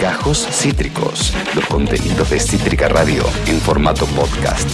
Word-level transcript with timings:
Gajos 0.00 0.46
Cítricos, 0.50 1.32
los 1.54 1.64
contenidos 1.66 2.30
de 2.30 2.38
Cítrica 2.38 2.88
Radio 2.88 3.24
en 3.46 3.58
formato 3.60 4.04
podcast. 4.06 4.68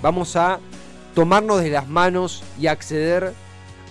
Vamos 0.00 0.36
a 0.36 0.60
tomarnos 1.14 1.60
de 1.62 1.70
las 1.70 1.88
manos 1.88 2.44
y 2.60 2.68
acceder 2.68 3.32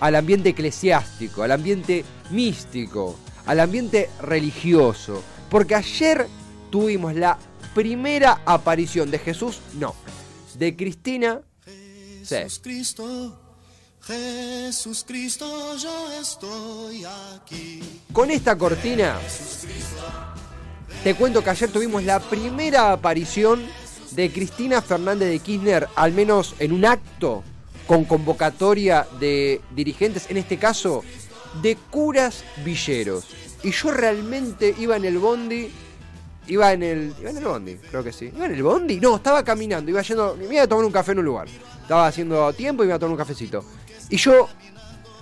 al 0.00 0.14
ambiente 0.14 0.50
eclesiástico, 0.50 1.42
al 1.42 1.52
ambiente 1.52 2.04
místico, 2.30 3.18
al 3.44 3.60
ambiente 3.60 4.08
religioso. 4.20 5.22
Porque 5.50 5.74
ayer 5.74 6.26
tuvimos 6.70 7.14
la 7.14 7.38
primera 7.74 8.40
aparición 8.46 9.10
de 9.10 9.18
Jesús, 9.18 9.60
no, 9.74 9.94
de 10.54 10.76
Cristina. 10.76 11.42
Jesús 12.24 12.60
Cristo, 12.62 13.45
Jesús 14.06 15.04
Cristo, 15.04 15.76
yo 15.76 16.12
estoy 16.20 17.04
aquí. 17.04 17.82
Con 18.12 18.30
esta 18.30 18.56
cortina, 18.56 19.18
te 21.02 21.14
cuento 21.16 21.42
que 21.42 21.50
ayer 21.50 21.70
tuvimos 21.72 22.04
la 22.04 22.20
primera 22.20 22.92
aparición 22.92 23.64
de 24.12 24.30
Cristina 24.30 24.80
Fernández 24.80 25.28
de 25.28 25.40
Kirchner, 25.40 25.88
al 25.96 26.12
menos 26.12 26.54
en 26.60 26.70
un 26.70 26.84
acto 26.84 27.42
con 27.88 28.04
convocatoria 28.04 29.08
de 29.18 29.60
dirigentes, 29.74 30.30
en 30.30 30.36
este 30.36 30.56
caso 30.56 31.02
de 31.60 31.74
curas 31.90 32.44
villeros. 32.64 33.26
Y 33.64 33.72
yo 33.72 33.90
realmente 33.90 34.72
iba 34.78 34.96
en 34.96 35.04
el 35.04 35.18
bondi, 35.18 35.68
iba 36.46 36.72
en 36.72 36.84
el. 36.84 37.14
Iba 37.20 37.30
en 37.30 37.38
el 37.38 37.44
bondi, 37.44 37.74
creo 37.74 38.04
que 38.04 38.12
sí. 38.12 38.30
¿Iba 38.32 38.46
en 38.46 38.54
el 38.54 38.62
bondi? 38.62 39.00
No, 39.00 39.16
estaba 39.16 39.42
caminando, 39.42 39.90
iba 39.90 40.00
yendo. 40.02 40.36
Me 40.36 40.54
iba 40.54 40.62
a 40.62 40.68
tomar 40.68 40.84
un 40.84 40.92
café 40.92 41.10
en 41.10 41.18
un 41.18 41.24
lugar. 41.24 41.48
Estaba 41.82 42.06
haciendo 42.06 42.52
tiempo 42.52 42.84
y 42.84 42.86
me 42.86 42.90
iba 42.90 42.96
a 42.96 43.00
tomar 43.00 43.12
un 43.12 43.18
cafecito. 43.18 43.64
Y 44.08 44.16
yo 44.16 44.48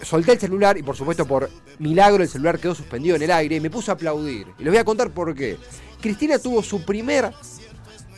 solté 0.02 0.33
el 0.33 0.41
celular 0.41 0.77
y 0.77 0.83
por 0.83 0.97
supuesto 0.97 1.27
por 1.27 1.51
milagro 1.79 2.23
el 2.23 2.29
celular 2.29 2.59
quedó 2.59 2.75
suspendido 2.75 3.16
en 3.16 3.23
el 3.23 3.30
aire 3.30 3.56
y 3.56 3.61
me 3.61 3.70
puse 3.70 3.91
a 3.91 3.95
aplaudir. 3.95 4.47
Y 4.59 4.65
les 4.65 4.73
voy 4.73 4.79
a 4.79 4.84
contar 4.84 5.11
por 5.11 5.34
qué. 5.34 5.56
Cristina 6.01 6.38
tuvo 6.38 6.62
su 6.62 6.84
primer 6.84 7.33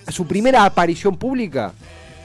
su 0.09 0.27
primera 0.27 0.65
aparición 0.65 1.17
pública 1.17 1.73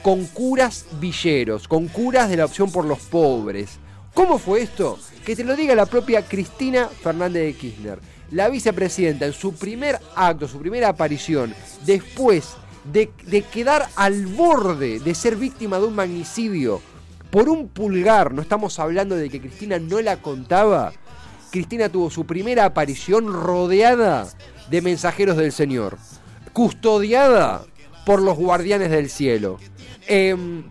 con 0.02 0.26
curas 0.26 0.86
villeros, 1.00 1.68
con 1.68 1.88
curas 1.88 2.28
de 2.28 2.36
la 2.36 2.44
opción 2.44 2.70
por 2.70 2.84
los 2.84 3.00
pobres. 3.00 3.78
¿Cómo 4.14 4.38
fue 4.38 4.62
esto? 4.62 4.98
Que 5.24 5.36
te 5.36 5.44
lo 5.44 5.56
diga 5.56 5.74
la 5.74 5.86
propia 5.86 6.22
Cristina 6.26 6.88
Fernández 6.88 7.44
de 7.44 7.54
Kirchner. 7.54 7.98
La 8.30 8.48
vicepresidenta 8.48 9.26
en 9.26 9.32
su 9.32 9.54
primer 9.54 9.98
acto, 10.16 10.48
su 10.48 10.58
primera 10.58 10.88
aparición, 10.88 11.54
después 11.84 12.54
de, 12.92 13.10
de 13.26 13.42
quedar 13.42 13.88
al 13.94 14.26
borde 14.26 15.00
de 15.00 15.14
ser 15.14 15.36
víctima 15.36 15.78
de 15.78 15.86
un 15.86 15.94
magnicidio 15.94 16.80
por 17.32 17.48
un 17.48 17.68
pulgar, 17.68 18.34
no 18.34 18.42
estamos 18.42 18.78
hablando 18.78 19.16
de 19.16 19.30
que 19.30 19.40
Cristina 19.40 19.78
no 19.78 20.02
la 20.02 20.18
contaba, 20.18 20.92
Cristina 21.50 21.88
tuvo 21.88 22.10
su 22.10 22.26
primera 22.26 22.66
aparición 22.66 23.32
rodeada 23.32 24.28
de 24.68 24.82
mensajeros 24.82 25.38
del 25.38 25.50
Señor, 25.50 25.96
custodiada 26.52 27.64
por 28.04 28.20
los 28.20 28.36
guardianes 28.36 28.90
del 28.90 29.08
cielo. 29.08 29.58
Em, 30.06 30.62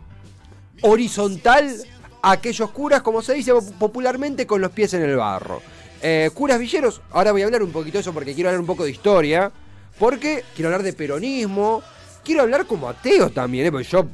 horizontal 0.84 1.78
aquellos 2.22 2.70
curas, 2.70 3.02
como 3.02 3.24
se 3.24 3.34
dice 3.34 3.54
popularmente, 3.80 4.46
con 4.46 4.62
los 4.62 4.72
pies 4.72 4.94
en 4.94 5.02
el 5.02 5.16
barro. 5.16 5.64
Eh, 6.00 6.30
curas 6.32 6.60
villeros, 6.60 7.02
ahora 7.10 7.32
voy 7.32 7.42
a 7.42 7.46
hablar 7.46 7.64
un 7.64 7.72
poquito 7.72 7.98
de 7.98 8.02
eso 8.02 8.14
porque 8.14 8.36
quiero 8.36 8.50
hablar 8.50 8.62
un 8.62 8.68
poco 8.68 8.84
de 8.84 8.92
historia, 8.92 9.52
porque 9.98 10.44
quiero 10.54 10.68
hablar 10.68 10.84
de 10.84 10.94
peronismo, 10.94 11.82
quiero 12.24 12.44
hablar 12.44 12.68
como 12.68 12.88
ateo 12.88 13.32
también, 13.32 13.66
¿eh? 13.66 13.72
porque 13.72 13.88
yo 13.88 14.06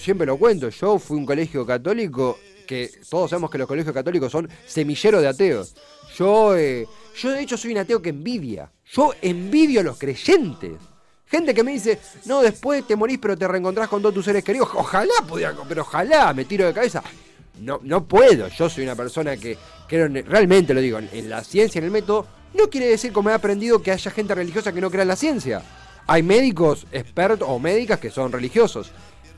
siempre 0.00 0.26
lo 0.26 0.36
cuento, 0.36 0.68
yo 0.70 0.98
fui 0.98 1.16
un 1.16 1.26
colegio 1.26 1.64
católico 1.64 2.38
que 2.66 2.90
todos 3.08 3.30
sabemos 3.30 3.50
que 3.50 3.58
los 3.58 3.66
colegios 3.66 3.92
católicos 3.92 4.30
son 4.30 4.48
semilleros 4.66 5.22
de 5.22 5.28
ateos. 5.28 5.74
Yo, 6.16 6.56
eh, 6.56 6.86
yo 7.16 7.30
de 7.30 7.42
hecho 7.42 7.56
soy 7.56 7.72
un 7.72 7.78
ateo 7.78 8.00
que 8.00 8.10
envidia. 8.10 8.70
Yo 8.92 9.12
envidio 9.20 9.80
a 9.80 9.84
los 9.84 9.98
creyentes. 9.98 10.72
Gente 11.26 11.54
que 11.54 11.62
me 11.62 11.72
dice, 11.72 11.98
no, 12.26 12.42
después 12.42 12.86
te 12.86 12.96
morís 12.96 13.18
pero 13.18 13.36
te 13.36 13.46
reencontrás 13.46 13.88
con 13.88 14.02
todos 14.02 14.14
tus 14.14 14.24
seres 14.24 14.42
queridos. 14.42 14.68
Ojalá 14.74 15.14
pudiera, 15.28 15.54
pero 15.68 15.82
ojalá 15.82 16.32
me 16.32 16.44
tiro 16.44 16.66
de 16.66 16.72
cabeza. 16.72 17.02
No, 17.60 17.80
no 17.82 18.04
puedo. 18.06 18.48
Yo 18.48 18.68
soy 18.68 18.84
una 18.84 18.96
persona 18.96 19.36
que 19.36 19.56
creo, 19.86 20.08
realmente 20.08 20.72
lo 20.72 20.80
digo, 20.80 20.98
en 20.98 21.28
la 21.28 21.44
ciencia, 21.44 21.78
en 21.78 21.84
el 21.84 21.90
método. 21.90 22.26
No 22.54 22.68
quiere 22.68 22.86
decir, 22.86 23.12
como 23.12 23.30
he 23.30 23.34
aprendido, 23.34 23.82
que 23.82 23.92
haya 23.92 24.10
gente 24.10 24.34
religiosa 24.34 24.72
que 24.72 24.80
no 24.80 24.90
crea 24.90 25.02
en 25.02 25.08
la 25.08 25.16
ciencia. 25.16 25.62
Hay 26.06 26.22
médicos 26.22 26.86
expertos 26.90 27.46
o 27.48 27.58
médicas 27.58 28.00
que 28.00 28.10
son 28.10 28.32
religiosos. 28.32 28.90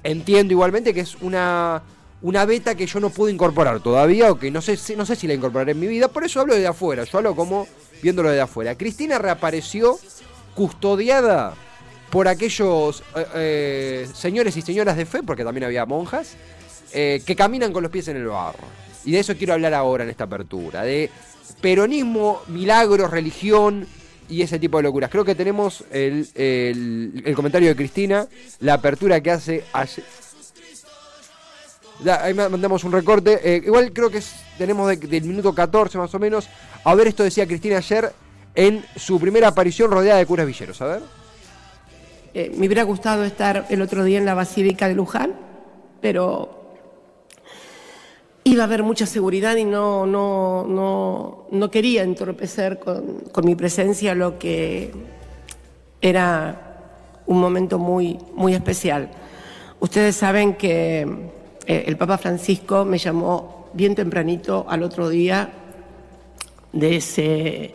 Entiendo 0.05 0.53
igualmente 0.53 0.93
que 0.93 1.01
es 1.01 1.17
una, 1.21 1.83
una 2.23 2.45
beta 2.45 2.75
que 2.75 2.87
yo 2.87 3.01
no 3.01 3.11
puedo 3.11 3.31
incorporar 3.31 3.81
todavía 3.81 4.33
o 4.33 4.39
que 4.39 4.51
no 4.51 4.61
sé, 4.61 4.79
no 4.97 5.07
sé 5.07 5.17
si 5.17 5.27
la 5.27 5.35
incorporaré 5.35 5.73
en 5.73 5.81
mi 5.81 5.87
vida. 5.87 6.09
Por 6.09 6.25
eso 6.25 6.41
hablo 6.41 6.55
de 6.55 6.67
afuera. 6.67 7.05
Yo 7.05 7.19
hablo 7.19 7.37
como 7.37 7.67
viéndolo 8.03 8.31
de 8.31 8.41
afuera. 8.41 8.77
Cristina 8.77 9.19
reapareció 9.19 9.99
custodiada 10.55 11.55
por 12.11 12.29
aquellos 12.29 13.03
eh, 13.17 13.27
eh, 13.35 14.09
señores 14.13 14.57
y 14.57 14.63
señoras 14.63 14.97
de 14.97 15.07
fe, 15.07 15.23
porque 15.23 15.45
también 15.45 15.65
había 15.65 15.87
monjas, 15.87 16.37
eh, 16.93 17.23
que 17.25 17.35
caminan 17.35 17.73
con 17.73 17.83
los 17.83 17.91
pies 17.91 18.09
en 18.09 18.17
el 18.19 18.27
barro. 18.27 18.67
Y 19.05 19.13
de 19.13 19.21
eso 19.21 19.35
quiero 19.37 19.55
hablar 19.55 19.73
ahora 19.73 20.05
en 20.05 20.11
esta 20.11 20.25
apertura, 20.25 20.83
de 20.83 21.11
peronismo, 21.61 22.43
milagros, 22.49 23.11
religión 23.11 23.87
y 24.33 24.43
ese 24.43 24.59
tipo 24.59 24.79
de 24.79 24.85
locuras. 24.85 25.11
Creo 25.11 25.25
que 25.25 25.35
tenemos 25.35 25.85
el, 25.91 27.23
comentario 27.37 27.69
de 27.69 27.77
Cristina, 27.77 28.27
la 28.61 28.75
apertura 28.75 29.21
que 29.21 29.31
hace 29.31 29.65
ayer. 29.73 30.05
ahí 32.21 32.33
mandamos 32.33 32.83
un 32.85 32.93
recorte. 32.93 33.63
igual 33.65 33.93
creo 33.93 34.11
que 34.11 34.23
tenemos 34.57 34.99
del 34.99 35.25
minuto 35.25 35.55
14 35.55 35.99
más 35.99 36.15
o 36.15 36.19
menos. 36.19 36.49
A 36.85 36.95
ver, 36.95 37.09
esto 37.09 37.23
decía 37.23 37.47
Cristina 37.47 37.77
ayer 37.77 38.11
en 38.55 38.85
su 38.97 39.21
primera 39.21 39.49
aparición 39.49 39.91
rodeada 39.91 40.19
de 40.19 40.27
curas 40.27 40.47
villeros. 40.47 40.81
A 40.81 40.87
ver. 40.87 41.03
Eh, 42.35 42.51
me 42.57 42.67
hubiera 42.67 42.83
gustado 42.85 43.25
estar 43.25 43.67
el 43.69 43.83
otro 43.83 44.05
día 44.05 44.17
en 44.17 44.25
la 44.25 44.33
Basílica 44.33 44.89
de 44.89 44.95
Luján, 44.95 45.35
pero 46.01 46.62
iba 48.45 48.63
a 48.63 48.67
haber 48.67 48.83
mucha 48.83 49.07
seguridad 49.07 49.57
y 49.57 49.65
no, 49.65 50.07
no, 50.07 50.67
no, 50.67 51.47
no 51.51 51.71
quería 51.71 52.03
entorpecer 52.03 52.79
con, 52.79 53.21
con, 53.33 53.45
mi 53.45 53.55
presencia 53.55 54.15
lo 54.15 54.39
que 54.39 54.93
era 56.01 56.81
un 57.27 57.41
momento 57.41 57.79
muy, 57.79 58.19
muy 58.35 58.55
especial. 58.55 59.11
Ustedes 59.81 60.17
saben 60.17 60.55
que 60.55 61.01
eh, 61.67 61.85
el 61.87 61.97
Papa 61.97 62.19
Francisco 62.19 62.85
me 62.85 62.99
llamó 62.99 63.69
bien 63.75 63.95
tempranito 63.95 64.67
al 64.69 64.83
otro 64.83 65.09
día 65.09 65.51
de 66.73 66.97
ese 66.97 67.75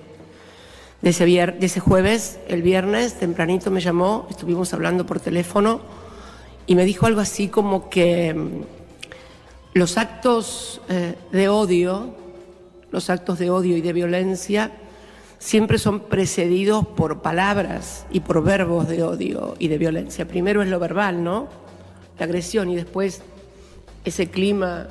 de 1.02 1.12
ese, 1.12 1.26
de 1.26 1.66
ese 1.66 1.80
jueves, 1.80 2.40
el 2.48 2.64
viernes, 2.64 3.14
tempranito 3.20 3.70
me 3.70 3.82
llamó, 3.82 4.28
estuvimos 4.32 4.74
hablando 4.74 5.06
por 5.06 5.20
teléfono 5.20 5.80
y 6.66 6.76
me 6.76 6.86
dijo 6.86 7.06
algo 7.06 7.22
así 7.22 7.50
como 7.50 7.90
que 7.90 8.36
los 9.78 9.98
actos 9.98 10.82
eh, 10.90 11.16
de 11.32 11.50
odio, 11.50 12.16
los 12.92 13.10
actos 13.10 13.40
de 13.40 13.50
odio 13.50 13.78
y 13.78 13.82
de 13.82 13.94
violencia, 13.94 14.72
siempre 15.40 15.78
son 15.78 16.02
precedidos 16.02 16.86
por 16.88 17.22
palabras 17.22 18.06
y 18.12 18.22
por 18.22 18.44
verbos 18.44 18.88
de 18.88 19.04
odio 19.04 19.56
y 19.60 19.68
de 19.68 19.78
violencia. 19.78 20.28
Primero 20.28 20.62
es 20.62 20.70
lo 20.70 20.80
verbal, 20.80 21.24
¿no? 21.24 21.48
La 22.18 22.26
agresión 22.26 22.70
y 22.70 22.76
después 22.76 23.22
ese 24.04 24.30
clima 24.30 24.88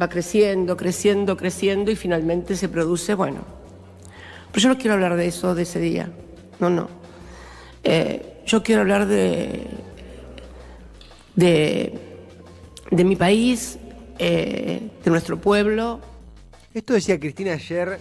va 0.00 0.08
creciendo, 0.08 0.76
creciendo, 0.76 1.36
creciendo 1.36 1.90
y 1.90 1.96
finalmente 1.96 2.56
se 2.56 2.68
produce, 2.68 3.14
bueno, 3.14 3.58
pero 4.50 4.62
yo 4.62 4.68
no 4.70 4.78
quiero 4.78 4.94
hablar 4.94 5.16
de 5.16 5.26
eso, 5.26 5.54
de 5.54 5.62
ese 5.62 5.78
día. 5.78 6.10
No, 6.58 6.70
no. 6.70 6.88
Eh, 7.84 8.42
yo 8.46 8.62
quiero 8.62 8.80
hablar 8.80 9.06
de, 9.06 9.66
de, 11.36 12.07
de 12.90 13.04
mi 13.04 13.16
país, 13.16 13.78
eh, 14.18 14.90
de 15.04 15.10
nuestro 15.10 15.40
pueblo. 15.40 16.00
Esto 16.74 16.94
decía 16.94 17.18
Cristina 17.18 17.52
ayer. 17.52 17.98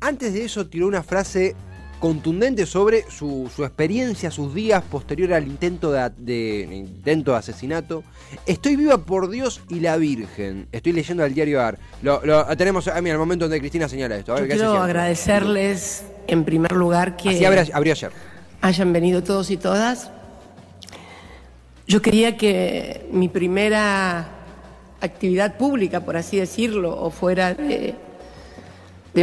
Antes 0.00 0.32
de 0.32 0.44
eso 0.44 0.66
tiró 0.66 0.86
una 0.86 1.02
frase 1.02 1.56
contundente 1.98 2.64
sobre 2.66 3.04
su, 3.10 3.50
experiencia, 3.58 4.30
sus 4.30 4.54
días 4.54 4.82
posterior 4.84 5.32
al 5.32 5.46
intento 5.46 5.92
de, 5.92 6.68
intento 6.70 7.32
de 7.32 7.38
asesinato. 7.38 8.04
Estoy 8.46 8.76
viva 8.76 8.98
por 8.98 9.28
Dios 9.28 9.60
y 9.68 9.80
la 9.80 9.96
Virgen. 9.96 10.68
Estoy 10.70 10.92
leyendo 10.92 11.24
al 11.24 11.34
diario 11.34 11.60
AR. 11.60 11.78
Lo, 12.02 12.20
tenemos 12.56 12.88
a 12.88 13.00
mí 13.00 13.10
al 13.10 13.18
momento 13.18 13.46
donde 13.46 13.58
Cristina 13.60 13.88
señala 13.88 14.16
esto. 14.16 14.34
quiero 14.36 14.74
agradecerles 14.80 16.04
en 16.26 16.44
primer 16.44 16.72
lugar 16.72 17.16
que 17.16 17.30
Así 17.30 17.44
abrió, 17.44 17.92
ayer. 17.92 18.12
hayan 18.60 18.92
venido 18.92 19.22
todos 19.22 19.50
y 19.50 19.56
todas. 19.56 20.10
Yo 21.88 22.02
quería 22.02 22.36
que 22.36 23.08
mi 23.12 23.30
primera 23.30 24.28
actividad 25.00 25.56
pública, 25.56 26.04
por 26.04 26.18
así 26.18 26.36
decirlo, 26.36 26.94
o 26.94 27.10
fuera 27.10 27.54
de 27.54 27.94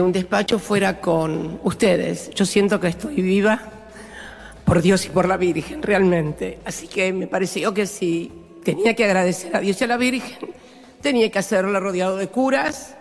un 0.02 0.12
despacho 0.12 0.58
fuera 0.58 1.00
con 1.00 1.60
ustedes. 1.64 2.32
Yo 2.32 2.44
siento 2.44 2.80
que 2.80 2.88
estoy 2.88 3.22
viva 3.22 3.62
por 4.66 4.82
Dios 4.82 5.06
y 5.06 5.10
por 5.10 5.28
la 5.28 5.38
Virgen, 5.38 5.84
realmente. 5.84 6.58
Así 6.66 6.88
que 6.88 7.14
me 7.14 7.28
pareció 7.28 7.72
que 7.72 7.86
si 7.86 8.32
tenía 8.64 8.96
que 8.96 9.06
agradecer 9.06 9.56
a 9.56 9.60
Dios 9.60 9.80
y 9.80 9.84
a 9.84 9.88
la 9.88 9.98
Virgen, 9.98 10.50
tenía 11.02 11.30
que 11.30 11.38
hacerlo 11.38 11.80
rodeado 11.80 12.18
de 12.18 12.30
curas, 12.30 12.96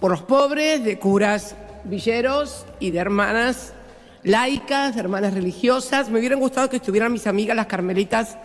por 0.00 0.10
los 0.10 0.20
pobres, 0.20 0.84
de 0.84 0.98
curas 0.98 1.56
villeros 1.84 2.66
y 2.78 2.90
de 2.90 2.98
hermanas 2.98 3.72
laicas, 4.22 4.94
de 4.94 5.00
hermanas 5.00 5.32
religiosas. 5.32 6.10
Me 6.10 6.18
hubieran 6.18 6.40
gustado 6.40 6.68
que 6.68 6.76
estuvieran 6.76 7.10
mis 7.10 7.26
amigas 7.26 7.56
las 7.56 7.68
carmelitas 7.68 8.36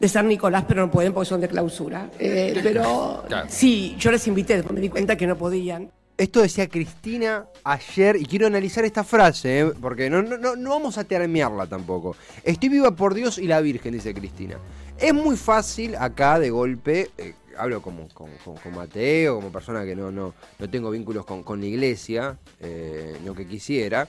de 0.00 0.08
San 0.08 0.26
Nicolás, 0.28 0.64
pero 0.66 0.86
no 0.86 0.90
pueden 0.90 1.12
porque 1.12 1.28
son 1.28 1.40
de 1.40 1.48
clausura. 1.48 2.10
Eh, 2.18 2.58
pero 2.62 3.24
Claro. 3.28 3.46
sí, 3.50 3.94
yo 3.98 4.10
les 4.10 4.26
invité, 4.26 4.54
después 4.56 4.74
me 4.74 4.80
di 4.80 4.88
cuenta 4.88 5.16
que 5.16 5.26
no 5.26 5.36
podían. 5.36 5.90
Esto 6.16 6.40
decía 6.42 6.68
Cristina 6.68 7.46
ayer 7.64 8.16
y 8.16 8.24
quiero 8.26 8.46
analizar 8.46 8.84
esta 8.84 9.04
frase, 9.04 9.60
¿eh? 9.60 9.72
porque 9.80 10.10
no, 10.10 10.20
no, 10.22 10.36
no, 10.36 10.54
no 10.54 10.70
vamos 10.70 10.98
a 10.98 11.04
termiarla 11.04 11.66
tampoco. 11.66 12.14
Estoy 12.44 12.68
viva 12.68 12.90
por 12.94 13.14
Dios 13.14 13.38
y 13.38 13.46
la 13.46 13.60
Virgen, 13.62 13.94
dice 13.94 14.12
Cristina. 14.12 14.58
Es 14.98 15.14
muy 15.14 15.36
fácil 15.36 15.94
acá 15.96 16.38
de 16.38 16.50
golpe, 16.50 17.10
eh, 17.16 17.32
hablo 17.56 17.80
como, 17.80 18.06
como, 18.12 18.32
como- 18.44 18.60
como 18.60 18.80
ateo, 18.82 19.36
como 19.36 19.50
persona 19.50 19.82
que 19.86 19.96
no, 19.96 20.10
no, 20.10 20.34
no 20.58 20.68
tengo 20.70 20.90
vínculos 20.90 21.24
con, 21.24 21.42
con 21.42 21.58
la 21.60 21.66
iglesia, 21.66 22.36
eh, 22.60 23.16
no 23.24 23.32
que 23.34 23.46
quisiera, 23.46 24.06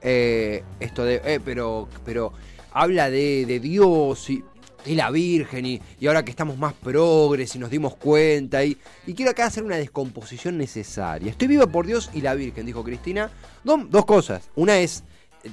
eh, 0.00 0.62
esto 0.78 1.04
de, 1.04 1.20
eh, 1.24 1.40
pero, 1.44 1.88
pero 2.04 2.32
habla 2.70 3.10
de, 3.10 3.46
de 3.46 3.58
Dios 3.58 4.30
y, 4.30 4.44
y 4.88 4.94
la 4.94 5.10
Virgen 5.10 5.66
y, 5.66 5.80
y 6.00 6.06
ahora 6.06 6.24
que 6.24 6.30
estamos 6.30 6.56
más 6.58 6.72
progres 6.72 7.54
y 7.54 7.58
nos 7.58 7.70
dimos 7.70 7.94
cuenta 7.96 8.64
y, 8.64 8.76
y 9.06 9.14
quiero 9.14 9.30
acá 9.30 9.46
hacer 9.46 9.62
una 9.62 9.76
descomposición 9.76 10.56
necesaria. 10.56 11.30
Estoy 11.30 11.48
viva 11.48 11.66
por 11.66 11.86
Dios 11.86 12.10
y 12.14 12.20
la 12.22 12.34
Virgen, 12.34 12.66
dijo 12.66 12.82
Cristina. 12.82 13.30
Do- 13.64 13.86
dos 13.88 14.04
cosas. 14.06 14.50
Una 14.56 14.78
es, 14.78 15.04
eh, 15.44 15.50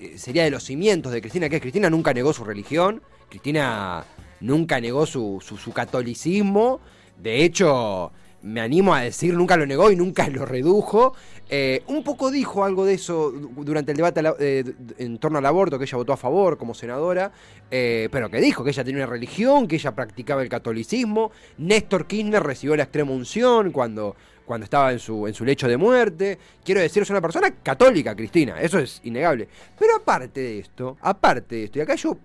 eh, 0.00 0.18
sería 0.18 0.44
de 0.44 0.50
los 0.50 0.64
cimientos 0.64 1.12
de 1.12 1.20
Cristina, 1.20 1.48
que 1.48 1.56
es 1.56 1.62
Cristina 1.62 1.88
nunca 1.88 2.12
negó 2.12 2.32
su 2.32 2.44
religión, 2.44 3.02
Cristina 3.28 4.04
nunca 4.40 4.80
negó 4.80 5.06
su- 5.06 5.42
su 5.42 5.72
catolicismo, 5.72 6.80
de 7.20 7.44
hecho 7.44 8.12
me 8.42 8.60
animo 8.60 8.94
a 8.94 9.00
decir, 9.00 9.34
nunca 9.34 9.56
lo 9.56 9.66
negó 9.66 9.90
y 9.90 9.96
nunca 9.96 10.28
lo 10.28 10.44
redujo. 10.46 11.14
Eh, 11.50 11.82
un 11.86 12.04
poco 12.04 12.30
dijo 12.30 12.64
algo 12.64 12.84
de 12.84 12.94
eso 12.94 13.30
du- 13.30 13.64
durante 13.64 13.92
el 13.92 13.96
debate 13.96 14.20
eh, 14.38 14.64
en 14.98 15.18
torno 15.18 15.38
al 15.38 15.46
aborto, 15.46 15.78
que 15.78 15.84
ella 15.84 15.96
votó 15.96 16.12
a 16.12 16.16
favor 16.16 16.58
como 16.58 16.74
senadora, 16.74 17.32
eh, 17.70 18.08
pero 18.12 18.30
que 18.30 18.38
dijo 18.40 18.62
que 18.62 18.70
ella 18.70 18.84
tenía 18.84 19.04
una 19.04 19.10
religión, 19.12 19.66
que 19.66 19.76
ella 19.76 19.94
practicaba 19.94 20.42
el 20.42 20.48
catolicismo. 20.48 21.32
Néstor 21.56 22.06
Kirchner 22.06 22.42
recibió 22.42 22.76
la 22.76 22.82
extrema 22.84 23.12
unción 23.12 23.72
cuando, 23.72 24.14
cuando 24.44 24.64
estaba 24.64 24.92
en 24.92 24.98
su, 24.98 25.26
en 25.26 25.34
su 25.34 25.44
lecho 25.44 25.66
de 25.66 25.76
muerte. 25.78 26.38
Quiero 26.62 26.80
decir, 26.80 27.02
es 27.02 27.10
una 27.10 27.20
persona 27.22 27.50
católica, 27.62 28.14
Cristina, 28.14 28.60
eso 28.60 28.78
es 28.78 29.00
innegable. 29.04 29.48
Pero 29.78 29.96
aparte 29.96 30.40
de 30.40 30.58
esto, 30.60 30.96
aparte 31.00 31.56
de 31.56 31.64
esto, 31.64 31.78
y 31.78 31.82
acá 31.82 31.94
yo 31.94 32.16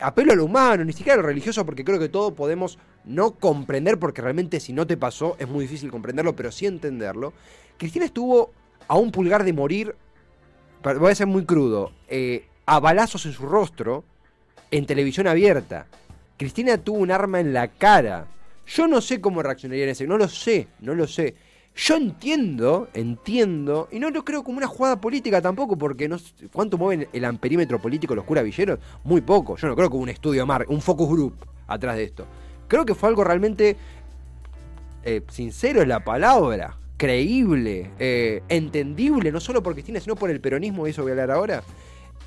apelo 0.00 0.32
a 0.32 0.36
lo 0.36 0.44
humano, 0.44 0.84
ni 0.84 0.92
siquiera 0.92 1.14
a 1.14 1.22
lo 1.22 1.26
religioso, 1.26 1.64
porque 1.64 1.84
creo 1.84 1.98
que 1.98 2.08
todos 2.08 2.32
podemos 2.32 2.78
no 3.04 3.32
comprender, 3.32 3.98
porque 3.98 4.22
realmente 4.22 4.60
si 4.60 4.72
no 4.72 4.86
te 4.86 4.96
pasó 4.96 5.36
es 5.38 5.48
muy 5.48 5.64
difícil 5.64 5.90
comprenderlo, 5.90 6.36
pero 6.36 6.52
sí 6.52 6.66
entenderlo. 6.66 7.32
Cristina 7.76 8.04
estuvo 8.04 8.52
a 8.86 8.96
un 8.96 9.10
pulgar 9.10 9.44
de 9.44 9.52
morir, 9.52 9.94
voy 10.82 11.12
a 11.12 11.14
ser 11.14 11.26
muy 11.26 11.44
crudo, 11.44 11.92
eh, 12.08 12.46
a 12.66 12.80
balazos 12.80 13.24
en 13.26 13.32
su 13.32 13.46
rostro, 13.46 14.04
en 14.70 14.86
televisión 14.86 15.26
abierta. 15.26 15.86
Cristina 16.36 16.78
tuvo 16.78 16.98
un 16.98 17.10
arma 17.10 17.40
en 17.40 17.52
la 17.52 17.68
cara. 17.68 18.26
Yo 18.66 18.86
no 18.86 19.00
sé 19.00 19.20
cómo 19.20 19.42
reaccionaría 19.42 19.84
en 19.84 19.90
ese, 19.90 20.06
no 20.06 20.18
lo 20.18 20.28
sé, 20.28 20.68
no 20.80 20.94
lo 20.94 21.06
sé. 21.06 21.34
Yo 21.80 21.94
entiendo, 21.94 22.88
entiendo, 22.92 23.88
y 23.92 24.00
no 24.00 24.10
lo 24.10 24.24
creo 24.24 24.42
como 24.42 24.58
una 24.58 24.66
jugada 24.66 25.00
política 25.00 25.40
tampoco, 25.40 25.78
porque 25.78 26.08
no 26.08 26.16
cuánto 26.52 26.76
mueven 26.76 27.06
el 27.12 27.24
amperímetro 27.24 27.80
político 27.80 28.16
los 28.16 28.24
curas 28.24 28.42
villeros, 28.42 28.80
muy 29.04 29.20
poco. 29.20 29.56
Yo 29.56 29.68
no 29.68 29.76
creo 29.76 29.88
que 29.88 29.94
hubo 29.94 30.02
un 30.02 30.08
estudio 30.08 30.44
mar, 30.44 30.64
un 30.68 30.80
focus 30.80 31.08
group 31.08 31.34
atrás 31.68 31.94
de 31.94 32.02
esto. 32.02 32.26
Creo 32.66 32.84
que 32.84 32.96
fue 32.96 33.08
algo 33.08 33.22
realmente 33.22 33.76
eh, 35.04 35.22
sincero 35.28 35.80
es 35.80 35.86
la 35.86 36.02
palabra, 36.02 36.76
creíble, 36.96 37.92
eh, 38.00 38.42
entendible, 38.48 39.30
no 39.30 39.38
solo 39.38 39.62
por 39.62 39.74
Cristina, 39.74 40.00
sino 40.00 40.16
por 40.16 40.30
el 40.30 40.40
peronismo, 40.40 40.84
y 40.88 40.90
eso 40.90 41.02
voy 41.02 41.12
a 41.12 41.12
hablar 41.12 41.30
ahora. 41.30 41.62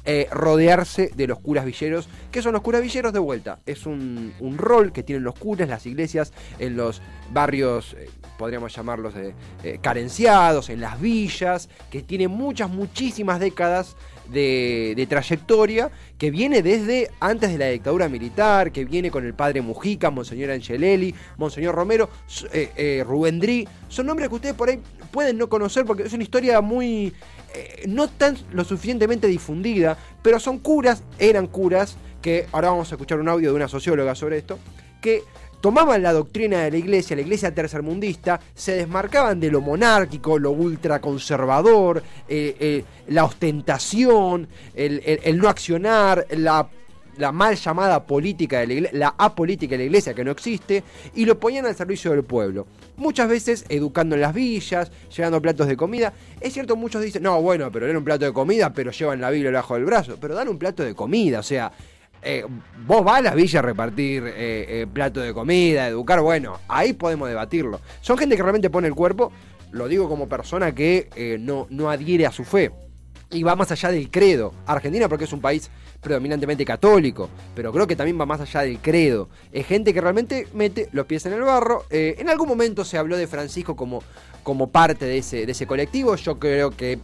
Eh, 0.05 0.27
rodearse 0.31 1.11
de 1.15 1.27
los 1.27 1.39
curas 1.39 1.65
villeros. 1.65 2.09
¿Qué 2.31 2.41
son 2.41 2.53
los 2.53 2.61
curas 2.61 2.81
villeros? 2.81 3.13
De 3.13 3.19
vuelta, 3.19 3.59
es 3.65 3.85
un, 3.85 4.33
un 4.39 4.57
rol 4.57 4.91
que 4.91 5.03
tienen 5.03 5.23
los 5.23 5.35
curas, 5.35 5.67
las 5.67 5.85
iglesias, 5.85 6.33
en 6.59 6.75
los 6.77 7.01
barrios, 7.31 7.95
eh, 7.97 8.09
podríamos 8.37 8.75
llamarlos 8.75 9.15
eh, 9.15 9.33
eh, 9.63 9.79
carenciados, 9.81 10.69
en 10.69 10.81
las 10.81 10.99
villas, 10.99 11.69
que 11.89 12.01
tiene 12.01 12.27
muchas, 12.27 12.69
muchísimas 12.69 13.39
décadas 13.39 13.95
de, 14.29 14.93
de 14.95 15.07
trayectoria, 15.07 15.91
que 16.17 16.31
viene 16.31 16.61
desde 16.61 17.09
antes 17.19 17.51
de 17.51 17.57
la 17.57 17.67
dictadura 17.67 18.07
militar, 18.09 18.71
que 18.71 18.85
viene 18.85 19.11
con 19.11 19.25
el 19.25 19.33
padre 19.33 19.61
Mujica, 19.61 20.09
Monseñor 20.09 20.51
Angelelli, 20.51 21.13
Monseñor 21.37 21.75
Romero, 21.75 22.09
Rubén 23.05 23.41
son 23.89 24.05
nombres 24.05 24.29
que 24.29 24.35
ustedes 24.35 24.55
por 24.55 24.69
ahí 24.69 24.79
pueden 25.11 25.37
no 25.37 25.49
conocer 25.49 25.85
porque 25.85 26.03
es 26.03 26.13
una 26.13 26.23
historia 26.23 26.61
muy 26.61 27.13
eh, 27.53 27.83
no 27.87 28.07
tan 28.09 28.37
lo 28.51 28.63
suficientemente 28.63 29.27
difundida, 29.27 29.97
pero 30.21 30.39
son 30.39 30.59
curas, 30.59 31.03
eran 31.19 31.47
curas, 31.47 31.95
que 32.21 32.45
ahora 32.51 32.69
vamos 32.69 32.91
a 32.91 32.95
escuchar 32.95 33.19
un 33.19 33.29
audio 33.29 33.49
de 33.49 33.55
una 33.55 33.67
socióloga 33.67 34.13
sobre 34.15 34.37
esto, 34.37 34.59
que 35.01 35.23
tomaban 35.61 36.01
la 36.01 36.11
doctrina 36.13 36.59
de 36.63 36.71
la 36.71 36.77
iglesia, 36.77 37.15
la 37.15 37.21
iglesia 37.21 37.53
tercermundista, 37.53 38.39
se 38.55 38.75
desmarcaban 38.75 39.39
de 39.39 39.51
lo 39.51 39.61
monárquico, 39.61 40.39
lo 40.39 40.51
ultraconservador, 40.51 42.03
eh, 42.27 42.55
eh, 42.59 42.83
la 43.07 43.25
ostentación, 43.25 44.47
el, 44.73 45.01
el- 45.05 45.19
el 45.23 45.37
no 45.37 45.49
accionar, 45.49 46.25
la 46.31 46.67
la 47.21 47.31
mal 47.31 47.55
llamada 47.55 48.05
política 48.05 48.59
de 48.59 48.67
la 48.67 48.73
iglesia, 48.73 48.99
la 48.99 49.15
apolítica 49.17 49.73
de 49.73 49.77
la 49.77 49.83
iglesia 49.85 50.13
que 50.13 50.23
no 50.23 50.31
existe, 50.31 50.83
y 51.15 51.25
lo 51.25 51.39
ponían 51.39 51.65
al 51.65 51.75
servicio 51.75 52.11
del 52.11 52.23
pueblo. 52.23 52.67
Muchas 52.97 53.29
veces 53.29 53.65
educando 53.69 54.15
en 54.15 54.21
las 54.21 54.33
villas, 54.33 54.91
llevando 55.15 55.41
platos 55.41 55.67
de 55.67 55.77
comida. 55.77 56.13
Es 56.39 56.53
cierto, 56.53 56.75
muchos 56.75 57.01
dicen, 57.01 57.23
no, 57.23 57.41
bueno, 57.41 57.71
pero 57.71 57.87
era 57.87 57.97
un 57.97 58.03
plato 58.03 58.25
de 58.25 58.33
comida, 58.33 58.73
pero 58.73 58.91
llevan 58.91 59.21
la 59.21 59.29
Biblia 59.29 59.51
debajo 59.51 59.75
del 59.75 59.85
brazo. 59.85 60.17
Pero 60.19 60.35
dan 60.35 60.49
un 60.49 60.57
plato 60.57 60.83
de 60.83 60.95
comida, 60.95 61.39
o 61.39 61.43
sea, 61.43 61.71
eh, 62.23 62.45
vos 62.85 63.03
vas 63.03 63.19
a 63.19 63.21
las 63.21 63.35
villas 63.35 63.55
a 63.55 63.61
repartir 63.61 64.23
eh, 64.25 64.81
eh, 64.81 64.87
plato 64.91 65.21
de 65.21 65.33
comida, 65.33 65.87
educar, 65.87 66.21
bueno, 66.21 66.59
ahí 66.67 66.93
podemos 66.93 67.29
debatirlo. 67.29 67.79
Son 68.01 68.17
gente 68.17 68.35
que 68.35 68.41
realmente 68.41 68.69
pone 68.69 68.87
el 68.87 68.95
cuerpo, 68.95 69.31
lo 69.71 69.87
digo 69.87 70.09
como 70.09 70.27
persona 70.27 70.73
que 70.73 71.09
eh, 71.15 71.37
no, 71.39 71.67
no 71.69 71.89
adhiere 71.89 72.25
a 72.25 72.31
su 72.31 72.43
fe 72.43 72.71
y 73.31 73.43
va 73.43 73.55
más 73.55 73.71
allá 73.71 73.91
del 73.91 74.11
credo. 74.11 74.53
Argentina 74.65 75.07
porque 75.09 75.25
es 75.25 75.33
un 75.33 75.41
país 75.41 75.71
predominantemente 76.01 76.65
católico, 76.65 77.29
pero 77.55 77.71
creo 77.71 77.87
que 77.87 77.95
también 77.95 78.19
va 78.19 78.25
más 78.25 78.41
allá 78.41 78.61
del 78.61 78.79
credo. 78.79 79.29
Es 79.51 79.67
gente 79.67 79.93
que 79.93 80.01
realmente 80.01 80.47
mete 80.53 80.89
los 80.91 81.05
pies 81.05 81.25
en 81.27 81.33
el 81.33 81.41
barro. 81.41 81.85
Eh, 81.89 82.15
en 82.17 82.29
algún 82.29 82.49
momento 82.49 82.83
se 82.83 82.97
habló 82.97 83.15
de 83.15 83.27
Francisco 83.27 83.75
como, 83.75 84.01
como 84.43 84.71
parte 84.71 85.05
de 85.05 85.19
ese, 85.19 85.45
de 85.45 85.51
ese 85.51 85.67
colectivo. 85.67 86.15
Yo 86.15 86.39
creo 86.39 86.71
que, 86.71 86.99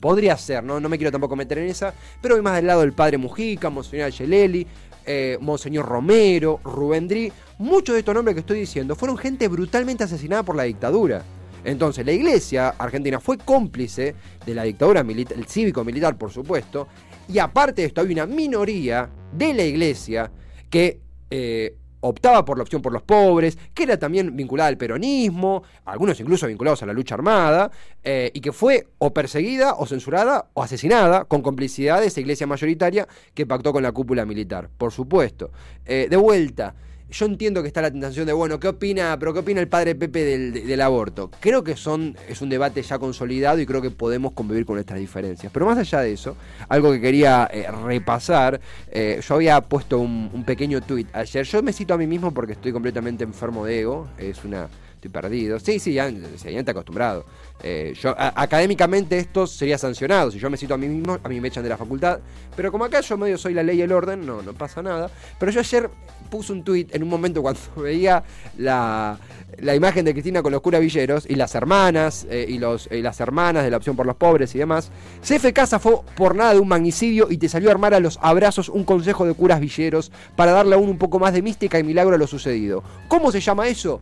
podría 0.00 0.36
ser, 0.36 0.64
¿no? 0.64 0.80
no 0.80 0.88
me 0.88 0.98
quiero 0.98 1.12
tampoco 1.12 1.36
meter 1.36 1.58
en 1.58 1.68
esa, 1.68 1.94
pero 2.20 2.34
voy 2.34 2.42
más 2.42 2.56
del 2.56 2.66
lado 2.66 2.80
del 2.80 2.92
padre 2.92 3.18
Mujica, 3.18 3.70
Monseñor 3.70 4.06
Angelelli, 4.06 4.66
eh, 5.06 5.38
Monseñor 5.40 5.86
Romero, 5.86 6.58
Rubén 6.64 7.06
Drí. 7.06 7.32
Muchos 7.58 7.92
de 7.92 8.00
estos 8.00 8.12
nombres 8.12 8.34
que 8.34 8.40
estoy 8.40 8.58
diciendo 8.58 8.96
fueron 8.96 9.16
gente 9.16 9.46
brutalmente 9.46 10.02
asesinada 10.02 10.42
por 10.42 10.56
la 10.56 10.64
dictadura. 10.64 11.22
Entonces, 11.64 12.04
la 12.04 12.10
iglesia 12.10 12.70
argentina 12.70 13.20
fue 13.20 13.38
cómplice 13.38 14.16
de 14.44 14.54
la 14.54 14.64
dictadura 14.64 15.00
el 15.02 15.46
cívico-militar, 15.46 16.16
por 16.16 16.32
supuesto, 16.32 16.88
y 17.28 17.38
aparte 17.38 17.82
de 17.82 17.88
esto, 17.88 18.00
hay 18.00 18.12
una 18.12 18.26
minoría 18.26 19.08
de 19.32 19.54
la 19.54 19.64
iglesia 19.64 20.30
que 20.68 21.00
eh, 21.30 21.76
optaba 22.02 22.44
por 22.44 22.58
la 22.58 22.62
opción 22.62 22.82
por 22.82 22.92
los 22.92 23.02
pobres, 23.02 23.56
que 23.72 23.84
era 23.84 23.96
también 23.96 24.36
vinculada 24.36 24.68
al 24.68 24.76
peronismo, 24.76 25.62
algunos 25.84 26.18
incluso 26.20 26.46
vinculados 26.46 26.82
a 26.82 26.86
la 26.86 26.92
lucha 26.92 27.14
armada, 27.14 27.70
eh, 28.02 28.30
y 28.34 28.40
que 28.40 28.52
fue 28.52 28.88
o 28.98 29.14
perseguida, 29.14 29.74
o 29.74 29.86
censurada, 29.86 30.48
o 30.52 30.62
asesinada, 30.62 31.24
con 31.24 31.42
complicidad 31.42 32.00
de 32.00 32.08
esa 32.08 32.20
iglesia 32.20 32.46
mayoritaria 32.46 33.06
que 33.34 33.46
pactó 33.46 33.72
con 33.72 33.82
la 33.82 33.92
cúpula 33.92 34.26
militar, 34.26 34.68
por 34.76 34.92
supuesto. 34.92 35.52
Eh, 35.86 36.08
de 36.10 36.16
vuelta 36.16 36.74
yo 37.12 37.26
entiendo 37.26 37.62
que 37.62 37.68
está 37.68 37.82
la 37.82 37.90
tentación 37.90 38.26
de, 38.26 38.32
bueno, 38.32 38.58
¿qué 38.58 38.68
opina, 38.68 39.16
pero 39.18 39.32
qué 39.32 39.40
opina 39.40 39.60
el 39.60 39.68
padre 39.68 39.94
Pepe 39.94 40.24
del, 40.24 40.52
de- 40.52 40.62
del 40.62 40.80
aborto? 40.80 41.30
Creo 41.40 41.62
que 41.62 41.76
son, 41.76 42.16
es 42.28 42.40
un 42.42 42.48
debate 42.48 42.82
ya 42.82 42.98
consolidado 42.98 43.60
y 43.60 43.66
creo 43.66 43.80
que 43.82 43.90
podemos 43.90 44.32
convivir 44.32 44.64
con 44.66 44.76
nuestras 44.76 44.98
diferencias. 44.98 45.52
Pero 45.52 45.66
más 45.66 45.78
allá 45.78 46.00
de 46.00 46.12
eso, 46.12 46.36
algo 46.68 46.90
que 46.92 47.00
quería 47.00 47.48
eh, 47.52 47.66
repasar, 47.84 48.60
eh, 48.90 49.20
yo 49.26 49.34
había 49.34 49.60
puesto 49.60 49.98
un, 49.98 50.30
un 50.32 50.44
pequeño 50.44 50.80
tuit 50.80 51.08
ayer. 51.14 51.44
Yo 51.44 51.62
me 51.62 51.72
cito 51.72 51.94
a 51.94 51.98
mí 51.98 52.06
mismo 52.06 52.32
porque 52.32 52.52
estoy 52.52 52.72
completamente 52.72 53.24
enfermo 53.24 53.64
de 53.64 53.80
ego, 53.80 54.08
es 54.18 54.44
una... 54.44 54.68
Estoy 55.02 55.20
perdido. 55.20 55.58
Sí, 55.58 55.80
sí, 55.80 55.94
ya, 55.94 56.08
ya 56.08 56.60
está 56.60 56.70
acostumbrado. 56.70 57.24
Eh, 57.60 57.92
yo, 58.00 58.14
académicamente 58.16 59.18
esto 59.18 59.48
sería 59.48 59.76
sancionado. 59.76 60.30
Si 60.30 60.38
yo 60.38 60.48
me 60.48 60.56
cito 60.56 60.74
a 60.74 60.78
mí 60.78 60.86
mismo, 60.86 61.18
a 61.20 61.28
mí 61.28 61.40
me 61.40 61.48
echan 61.48 61.64
de 61.64 61.70
la 61.70 61.76
facultad. 61.76 62.20
Pero 62.54 62.70
como 62.70 62.84
acá 62.84 63.00
yo 63.00 63.18
medio 63.18 63.36
soy 63.36 63.52
la 63.52 63.64
ley 63.64 63.78
y 63.78 63.82
el 63.82 63.90
orden, 63.90 64.24
no, 64.24 64.42
no 64.42 64.52
pasa 64.52 64.80
nada. 64.80 65.10
Pero 65.40 65.50
yo 65.50 65.58
ayer 65.58 65.90
puse 66.30 66.52
un 66.52 66.62
tuit 66.62 66.94
en 66.94 67.02
un 67.02 67.08
momento 67.08 67.42
cuando 67.42 67.60
veía 67.78 68.22
la, 68.58 69.18
la 69.58 69.74
imagen 69.74 70.04
de 70.04 70.12
Cristina 70.12 70.40
con 70.40 70.52
los 70.52 70.60
curas 70.60 70.80
villeros 70.80 71.26
y 71.28 71.34
las 71.34 71.52
hermanas 71.56 72.24
eh, 72.30 72.46
y, 72.48 72.58
los, 72.58 72.88
y 72.88 73.02
las 73.02 73.18
hermanas 73.18 73.64
de 73.64 73.72
la 73.72 73.78
opción 73.78 73.96
por 73.96 74.06
los 74.06 74.14
pobres 74.14 74.54
y 74.54 74.58
demás. 74.58 74.92
CF 75.20 75.46
zafó 75.66 76.04
por 76.16 76.36
nada 76.36 76.54
de 76.54 76.60
un 76.60 76.68
magnicidio 76.68 77.26
y 77.28 77.38
te 77.38 77.48
salió 77.48 77.70
a 77.70 77.72
armar 77.72 77.92
a 77.92 77.98
los 77.98 78.20
abrazos 78.22 78.68
un 78.68 78.84
consejo 78.84 79.26
de 79.26 79.34
curas 79.34 79.58
villeros 79.58 80.12
para 80.36 80.52
darle 80.52 80.76
aún 80.76 80.88
un 80.88 80.98
poco 80.98 81.18
más 81.18 81.32
de 81.32 81.42
mística 81.42 81.76
y 81.80 81.82
milagro 81.82 82.14
a 82.14 82.18
lo 82.18 82.28
sucedido. 82.28 82.84
¿Cómo 83.08 83.32
se 83.32 83.40
llama 83.40 83.66
eso? 83.66 84.00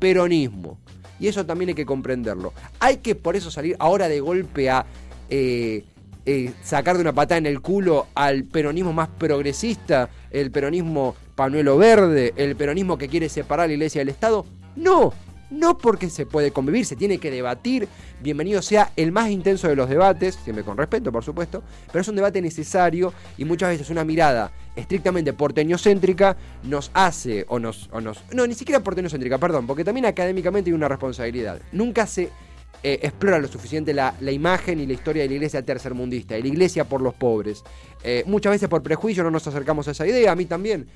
Peronismo. 0.00 0.78
Y 1.20 1.28
eso 1.28 1.46
también 1.46 1.68
hay 1.68 1.74
que 1.74 1.86
comprenderlo. 1.86 2.52
Hay 2.80 2.96
que 2.96 3.14
por 3.14 3.36
eso 3.36 3.50
salir 3.50 3.76
ahora 3.78 4.08
de 4.08 4.20
golpe 4.20 4.70
a 4.70 4.86
eh, 5.28 5.84
eh, 6.26 6.52
sacar 6.62 6.96
de 6.96 7.02
una 7.02 7.12
patada 7.12 7.38
en 7.38 7.46
el 7.46 7.60
culo 7.60 8.06
al 8.14 8.44
peronismo 8.44 8.92
más 8.92 9.08
progresista, 9.08 10.08
el 10.30 10.50
peronismo 10.50 11.14
panuelo 11.34 11.76
verde, 11.76 12.32
el 12.36 12.56
peronismo 12.56 12.98
que 12.98 13.08
quiere 13.08 13.28
separar 13.28 13.68
la 13.68 13.74
iglesia 13.74 14.00
del 14.00 14.08
Estado. 14.08 14.44
No, 14.76 15.12
no 15.50 15.76
porque 15.76 16.10
se 16.10 16.26
puede 16.26 16.52
convivir, 16.52 16.86
se 16.86 16.96
tiene 16.96 17.18
que 17.18 17.30
debatir. 17.30 17.88
Bienvenido 18.20 18.62
sea 18.62 18.92
el 18.96 19.12
más 19.12 19.30
intenso 19.30 19.68
de 19.68 19.76
los 19.76 19.88
debates, 19.88 20.36
siempre 20.36 20.64
con 20.64 20.76
respeto, 20.76 21.12
por 21.12 21.24
supuesto, 21.24 21.62
pero 21.86 22.00
es 22.00 22.08
un 22.08 22.16
debate 22.16 22.40
necesario 22.40 23.12
y 23.36 23.44
muchas 23.44 23.70
veces 23.70 23.90
una 23.90 24.04
mirada 24.04 24.52
estrictamente 24.76 25.32
porteñocéntrica 25.32 26.36
nos 26.64 26.90
hace 26.94 27.44
o 27.48 27.58
nos, 27.58 27.88
o 27.92 28.00
nos. 28.00 28.22
No, 28.32 28.46
ni 28.46 28.54
siquiera 28.54 28.82
porteñocéntrica, 28.82 29.38
perdón, 29.38 29.66
porque 29.66 29.84
también 29.84 30.06
académicamente 30.06 30.70
hay 30.70 30.74
una 30.74 30.88
responsabilidad. 30.88 31.60
Nunca 31.72 32.06
se 32.06 32.30
eh, 32.82 32.98
explora 33.02 33.38
lo 33.38 33.46
suficiente 33.46 33.92
la, 33.92 34.14
imagen 34.30 34.80
y 34.80 34.86
la 34.86 34.94
historia 34.94 35.22
de 35.22 35.28
la 35.28 35.34
iglesia 35.34 35.62
tercermundista, 35.62 36.34
de 36.34 36.40
la 36.40 36.48
iglesia 36.48 36.84
por 36.84 37.02
los 37.02 37.14
pobres. 37.14 37.62
Eh, 38.02 38.22
muchas 38.26 38.52
veces 38.52 38.68
por 38.70 38.82
prejuicio 38.82 39.22
no 39.22 39.30
nos 39.30 39.46
acercamos 39.46 39.86
a 39.88 39.90
esa 39.90 40.06
idea, 40.06 40.32
a 40.32 40.36
mí 40.36 40.46
también. 40.46 40.86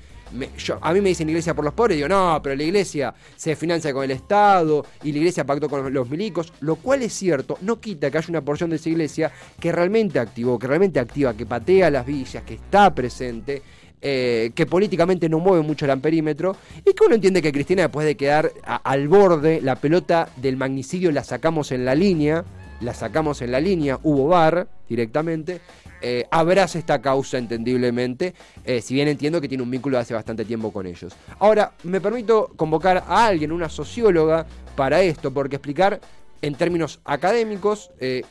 A 0.81 0.93
mí 0.93 1.01
me 1.01 1.09
dicen 1.09 1.29
iglesia 1.29 1.53
por 1.53 1.63
los 1.63 1.73
pobres, 1.73 1.97
digo, 1.97 2.09
no, 2.09 2.39
pero 2.43 2.55
la 2.55 2.63
iglesia 2.63 3.13
se 3.35 3.55
financia 3.55 3.93
con 3.93 4.03
el 4.03 4.11
Estado 4.11 4.85
y 5.03 5.11
la 5.11 5.19
iglesia 5.19 5.45
pactó 5.45 5.69
con 5.69 5.93
los 5.93 6.09
milicos, 6.09 6.51
lo 6.61 6.75
cual 6.75 7.03
es 7.03 7.13
cierto, 7.13 7.57
no 7.61 7.79
quita 7.79 8.09
que 8.11 8.17
haya 8.17 8.27
una 8.29 8.41
porción 8.41 8.69
de 8.69 8.77
esa 8.77 8.89
iglesia 8.89 9.31
que 9.59 9.71
realmente 9.71 10.19
activó, 10.19 10.59
que 10.59 10.67
realmente 10.67 10.99
activa, 10.99 11.33
que 11.35 11.45
patea 11.45 11.89
las 11.89 12.05
villas, 12.05 12.43
que 12.43 12.55
está 12.55 12.93
presente 12.93 13.61
eh, 14.07 14.51
que 14.53 14.67
políticamente 14.67 15.27
no 15.29 15.39
mueve 15.39 15.63
mucho 15.63 15.85
el 15.85 15.91
amperímetro, 15.91 16.55
y 16.85 16.93
que 16.93 17.05
uno 17.05 17.15
entiende 17.15 17.41
que 17.41 17.51
Cristina 17.51 17.83
después 17.83 18.05
de 18.05 18.15
quedar 18.15 18.51
al 18.63 19.07
borde, 19.07 19.61
la 19.61 19.77
pelota 19.77 20.29
del 20.35 20.57
magnicidio 20.57 21.11
la 21.11 21.23
sacamos 21.23 21.71
en 21.71 21.85
la 21.85 21.95
línea, 21.95 22.45
la 22.81 22.93
sacamos 22.93 23.41
en 23.41 23.51
la 23.51 23.59
línea, 23.59 23.99
hubo 24.03 24.27
bar 24.27 24.67
directamente, 24.87 25.59
eh, 26.01 26.25
abraza 26.31 26.79
esta 26.79 27.01
causa 27.01 27.37
entendiblemente, 27.37 28.33
eh, 28.63 28.81
si 28.81 28.93
bien 28.93 29.07
entiendo 29.07 29.41
que 29.41 29.47
tiene 29.47 29.63
un 29.63 29.71
vínculo 29.71 29.97
de 29.97 30.01
hace 30.01 30.13
bastante 30.13 30.45
tiempo 30.45 30.71
con 30.71 30.85
ellos. 30.85 31.13
Ahora, 31.39 31.73
me 31.83 32.01
permito 32.01 32.51
convocar 32.55 33.03
a 33.07 33.25
alguien, 33.25 33.51
una 33.51 33.69
socióloga, 33.69 34.45
para 34.75 35.01
esto, 35.01 35.31
porque 35.31 35.55
explicar 35.55 36.01
en 36.41 36.55
términos 36.55 36.99
académicos 37.05 37.91
e 37.99 38.23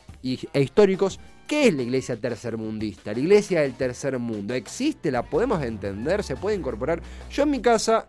históricos 0.52 1.18
¿Qué 1.46 1.68
es 1.68 1.74
la 1.74 1.82
iglesia 1.82 2.16
tercermundista? 2.16 3.12
La 3.12 3.18
iglesia 3.18 3.60
del 3.60 3.74
tercer 3.74 4.18
mundo. 4.18 4.54
¿Existe? 4.54 5.10
¿La 5.10 5.22
podemos 5.22 5.62
entender? 5.62 6.22
¿Se 6.22 6.36
puede 6.36 6.56
incorporar? 6.56 7.02
Yo 7.30 7.42
en 7.42 7.50
mi 7.50 7.60
casa, 7.60 8.06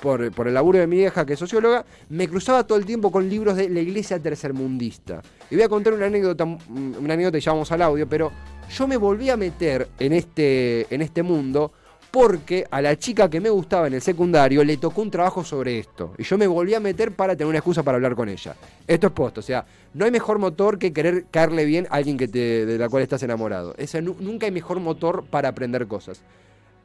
por, 0.00 0.22
el 0.22 0.54
laburo 0.54 0.78
de 0.78 0.86
mi 0.86 0.98
vieja 0.98 1.26
que 1.26 1.32
es 1.32 1.38
socióloga, 1.38 1.84
me 2.10 2.28
cruzaba 2.28 2.64
todo 2.64 2.78
el 2.78 2.86
tiempo 2.86 3.10
con 3.10 3.28
libros 3.28 3.56
de 3.56 3.68
la 3.68 3.80
iglesia 3.80 4.20
tercermundista. 4.20 5.20
Y 5.50 5.56
voy 5.56 5.64
a 5.64 5.68
contar 5.68 5.94
una 5.94 6.06
anécdota, 6.06 6.44
una 6.44 7.14
anécdota 7.14 7.38
y 7.38 7.40
ya 7.40 7.52
vamos 7.52 7.72
al 7.72 7.82
audio, 7.82 8.08
pero 8.08 8.30
yo 8.70 8.86
me 8.86 8.96
volví 8.96 9.30
a 9.30 9.36
meter 9.36 9.88
en 9.98 10.12
este, 10.12 10.92
en 10.94 11.02
este 11.02 11.22
mundo 11.22 11.72
porque 12.10 12.66
a 12.70 12.80
la 12.80 12.96
chica 12.96 13.28
que 13.28 13.40
me 13.40 13.50
gustaba 13.50 13.88
en 13.88 13.94
el 13.94 14.00
secundario 14.00 14.64
le 14.64 14.78
tocó 14.78 15.02
un 15.02 15.10
trabajo 15.10 15.44
sobre 15.44 15.78
esto. 15.78 16.14
Y 16.16 16.22
yo 16.22 16.38
me 16.38 16.46
volví 16.46 16.72
a 16.72 16.80
meter 16.80 17.12
para 17.12 17.34
tener 17.36 17.48
una 17.48 17.58
excusa 17.58 17.82
para 17.82 17.96
hablar 17.96 18.14
con 18.14 18.28
ella. 18.28 18.56
Esto 18.86 19.08
es 19.08 19.12
posto, 19.12 19.40
o 19.40 19.42
sea, 19.42 19.66
no 19.92 20.06
hay 20.06 20.10
mejor 20.10 20.38
motor 20.38 20.78
que 20.78 20.92
querer 20.94 21.26
caerle 21.30 21.66
bien 21.66 21.86
a 21.90 21.96
alguien 21.96 22.16
que 22.16 22.26
te, 22.26 22.64
de 22.64 22.78
la 22.78 22.88
cual 22.88 23.02
estás 23.02 23.22
enamorado. 23.22 23.74
Nunca 24.20 24.46
hay 24.46 24.52
mejor 24.52 24.80
motor 24.80 25.24
para 25.28 25.50
aprender 25.50 25.86
cosas. 25.86 26.22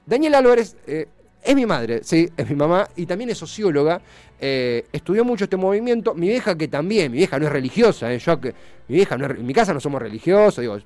Daniel 0.06 0.36
Álvarez 0.36 0.76
eh, 0.86 1.08
es 1.44 1.56
mi 1.56 1.66
madre, 1.66 2.02
sí, 2.04 2.30
es 2.36 2.50
mi 2.50 2.56
mamá, 2.56 2.88
y 2.96 3.06
también 3.06 3.30
es 3.30 3.38
socióloga. 3.38 4.02
Eh, 4.40 4.86
estudió 4.92 5.24
mucho 5.24 5.46
este 5.46 5.56
movimiento. 5.56 6.14
Mi 6.14 6.28
vieja 6.28 6.58
que 6.58 6.68
también, 6.68 7.12
mi 7.12 7.20
vieja 7.20 7.40
no 7.40 7.46
es 7.46 7.52
religiosa, 7.52 8.12
eh, 8.12 8.20
yo 8.20 8.38
mi 8.38 8.96
vieja 8.96 9.18
no 9.18 9.28
en 9.28 9.46
mi 9.46 9.54
casa 9.54 9.74
no 9.74 9.80
somos 9.80 10.02
religiosos, 10.02 10.62
digo, 10.62 10.78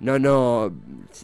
no, 0.00 0.18
no, 0.18 0.72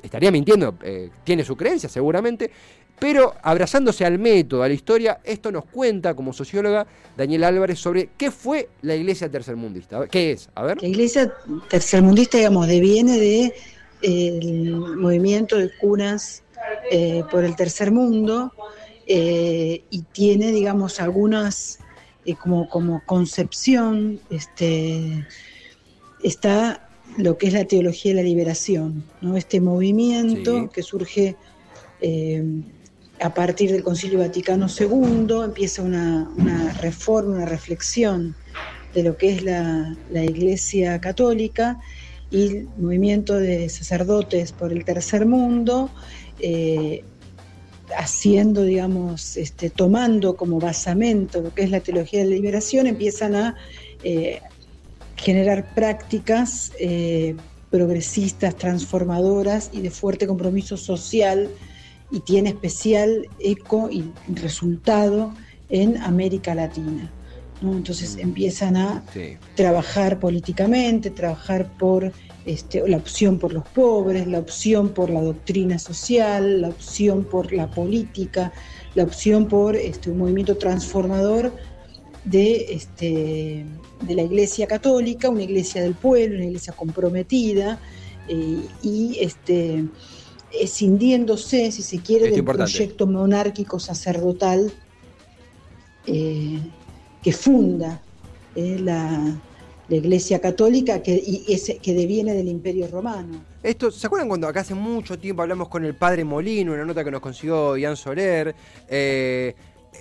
estaría 0.02 0.30
mintiendo, 0.30 0.76
eh, 0.82 1.10
tiene 1.24 1.44
su 1.44 1.56
creencia 1.56 1.88
seguramente, 1.88 2.50
pero 2.98 3.34
abrazándose 3.42 4.04
al 4.04 4.18
método, 4.18 4.62
a 4.62 4.68
la 4.68 4.74
historia, 4.74 5.20
esto 5.24 5.52
nos 5.52 5.64
cuenta 5.66 6.14
como 6.14 6.32
socióloga 6.32 6.86
Daniel 7.16 7.44
Álvarez 7.44 7.78
sobre 7.78 8.10
qué 8.16 8.30
fue 8.30 8.68
la 8.82 8.96
iglesia 8.96 9.30
tercermundista. 9.30 10.06
¿Qué 10.08 10.32
es? 10.32 10.48
A 10.54 10.62
ver. 10.62 10.82
La 10.82 10.88
iglesia 10.88 11.32
tercermundista, 11.68 12.38
digamos, 12.38 12.66
deviene 12.66 13.18
de 13.18 13.54
el 14.00 14.76
movimiento 14.76 15.56
de 15.56 15.70
curas 15.80 16.42
eh, 16.90 17.24
por 17.30 17.44
el 17.44 17.56
tercer 17.56 17.90
mundo 17.90 18.52
eh, 19.06 19.82
y 19.90 20.02
tiene, 20.12 20.52
digamos, 20.52 21.00
algunas 21.00 21.80
como, 22.36 22.68
como 22.68 23.02
concepción, 23.06 24.20
este, 24.30 25.26
está 26.22 26.87
lo 27.16 27.38
que 27.38 27.48
es 27.48 27.52
la 27.52 27.64
teología 27.64 28.12
de 28.12 28.22
la 28.22 28.28
liberación, 28.28 29.04
¿no? 29.20 29.36
este 29.36 29.60
movimiento 29.60 30.70
que 30.70 30.82
surge 30.82 31.36
eh, 32.00 32.62
a 33.20 33.34
partir 33.34 33.72
del 33.72 33.82
Concilio 33.82 34.20
Vaticano 34.20 34.66
II, 34.68 35.44
empieza 35.44 35.82
una, 35.82 36.28
reforma, 36.80 37.36
una 37.36 37.46
reflexión 37.46 38.36
de 38.94 39.02
lo 39.02 39.16
que 39.16 39.32
es 39.32 39.42
la, 39.42 39.96
Iglesia 40.12 41.00
Católica 41.00 41.80
y 42.30 42.46
el 42.46 42.68
movimiento 42.76 43.34
de 43.36 43.68
sacerdotes 43.68 44.52
por 44.52 44.72
el 44.72 44.84
tercer 44.84 45.26
mundo, 45.26 45.90
eh, 46.40 47.02
haciendo, 47.96 48.62
digamos, 48.62 49.36
este, 49.36 49.70
tomando 49.70 50.36
como 50.36 50.60
basamento 50.60 51.40
lo 51.40 51.54
que 51.54 51.62
es 51.62 51.70
la 51.70 51.80
teología 51.80 52.20
de 52.20 52.26
la 52.26 52.36
liberación, 52.36 52.86
empiezan 52.86 53.34
a 53.34 53.56
eh, 54.04 54.40
generar 55.18 55.74
prácticas 55.74 56.72
eh, 56.78 57.34
progresistas, 57.70 58.56
transformadoras 58.56 59.70
y 59.72 59.80
de 59.82 59.90
fuerte 59.90 60.26
compromiso 60.26 60.76
social 60.76 61.50
y 62.10 62.20
tiene 62.20 62.50
especial 62.50 63.28
eco 63.38 63.90
y 63.90 64.10
resultado 64.28 65.34
en 65.68 65.98
América 65.98 66.54
Latina. 66.54 67.12
Entonces 67.60 68.16
mm. 68.16 68.20
empiezan 68.20 68.76
a 68.76 69.04
trabajar 69.54 70.18
políticamente, 70.18 71.10
trabajar 71.10 71.70
por 71.76 72.12
este, 72.46 72.88
la 72.88 72.96
opción 72.96 73.38
por 73.38 73.52
los 73.52 73.66
pobres, 73.68 74.26
la 74.26 74.38
opción 74.38 74.90
por 74.90 75.10
la 75.10 75.20
doctrina 75.20 75.78
social, 75.78 76.62
la 76.62 76.68
opción 76.68 77.24
por 77.24 77.52
la 77.52 77.68
política, 77.70 78.52
la 78.94 79.02
opción 79.02 79.48
por 79.48 79.76
este, 79.76 80.10
un 80.10 80.18
movimiento 80.18 80.56
transformador 80.56 81.52
de, 82.24 82.66
este, 82.70 83.66
de 84.00 84.14
la 84.14 84.22
Iglesia 84.22 84.66
Católica, 84.66 85.28
una 85.28 85.42
iglesia 85.42 85.82
del 85.82 85.94
pueblo, 85.94 86.36
una 86.36 86.46
iglesia 86.46 86.72
comprometida 86.72 87.80
eh, 88.28 88.62
y 88.82 89.18
este, 89.20 89.84
escindiéndose, 90.52 91.72
si 91.72 91.82
se 91.82 91.98
quiere, 92.00 92.30
del 92.30 92.44
proyecto 92.44 93.06
monárquico 93.06 93.78
sacerdotal 93.78 94.72
eh, 96.06 96.58
que 97.22 97.32
funda 97.32 98.00
eh, 98.54 98.78
la, 98.78 99.40
Iglesia 99.90 100.38
Católica 100.38 101.02
que, 101.02 101.14
y 101.14 101.46
ese, 101.48 101.78
que 101.78 101.94
deviene 101.94 102.34
del 102.34 102.48
Imperio 102.48 102.88
Romano. 102.88 103.42
Esto, 103.62 103.90
¿Se 103.90 104.06
acuerdan 104.06 104.28
cuando 104.28 104.46
acá 104.46 104.60
hace 104.60 104.74
mucho 104.74 105.18
tiempo 105.18 105.40
hablamos 105.40 105.70
con 105.70 105.82
el 105.82 105.94
padre 105.94 106.24
Molino, 106.24 106.74
una 106.74 106.84
nota 106.84 107.02
que 107.02 107.10
nos 107.10 107.22
consiguió 107.22 107.74
Ian 107.74 107.96
Soler? 107.96 108.54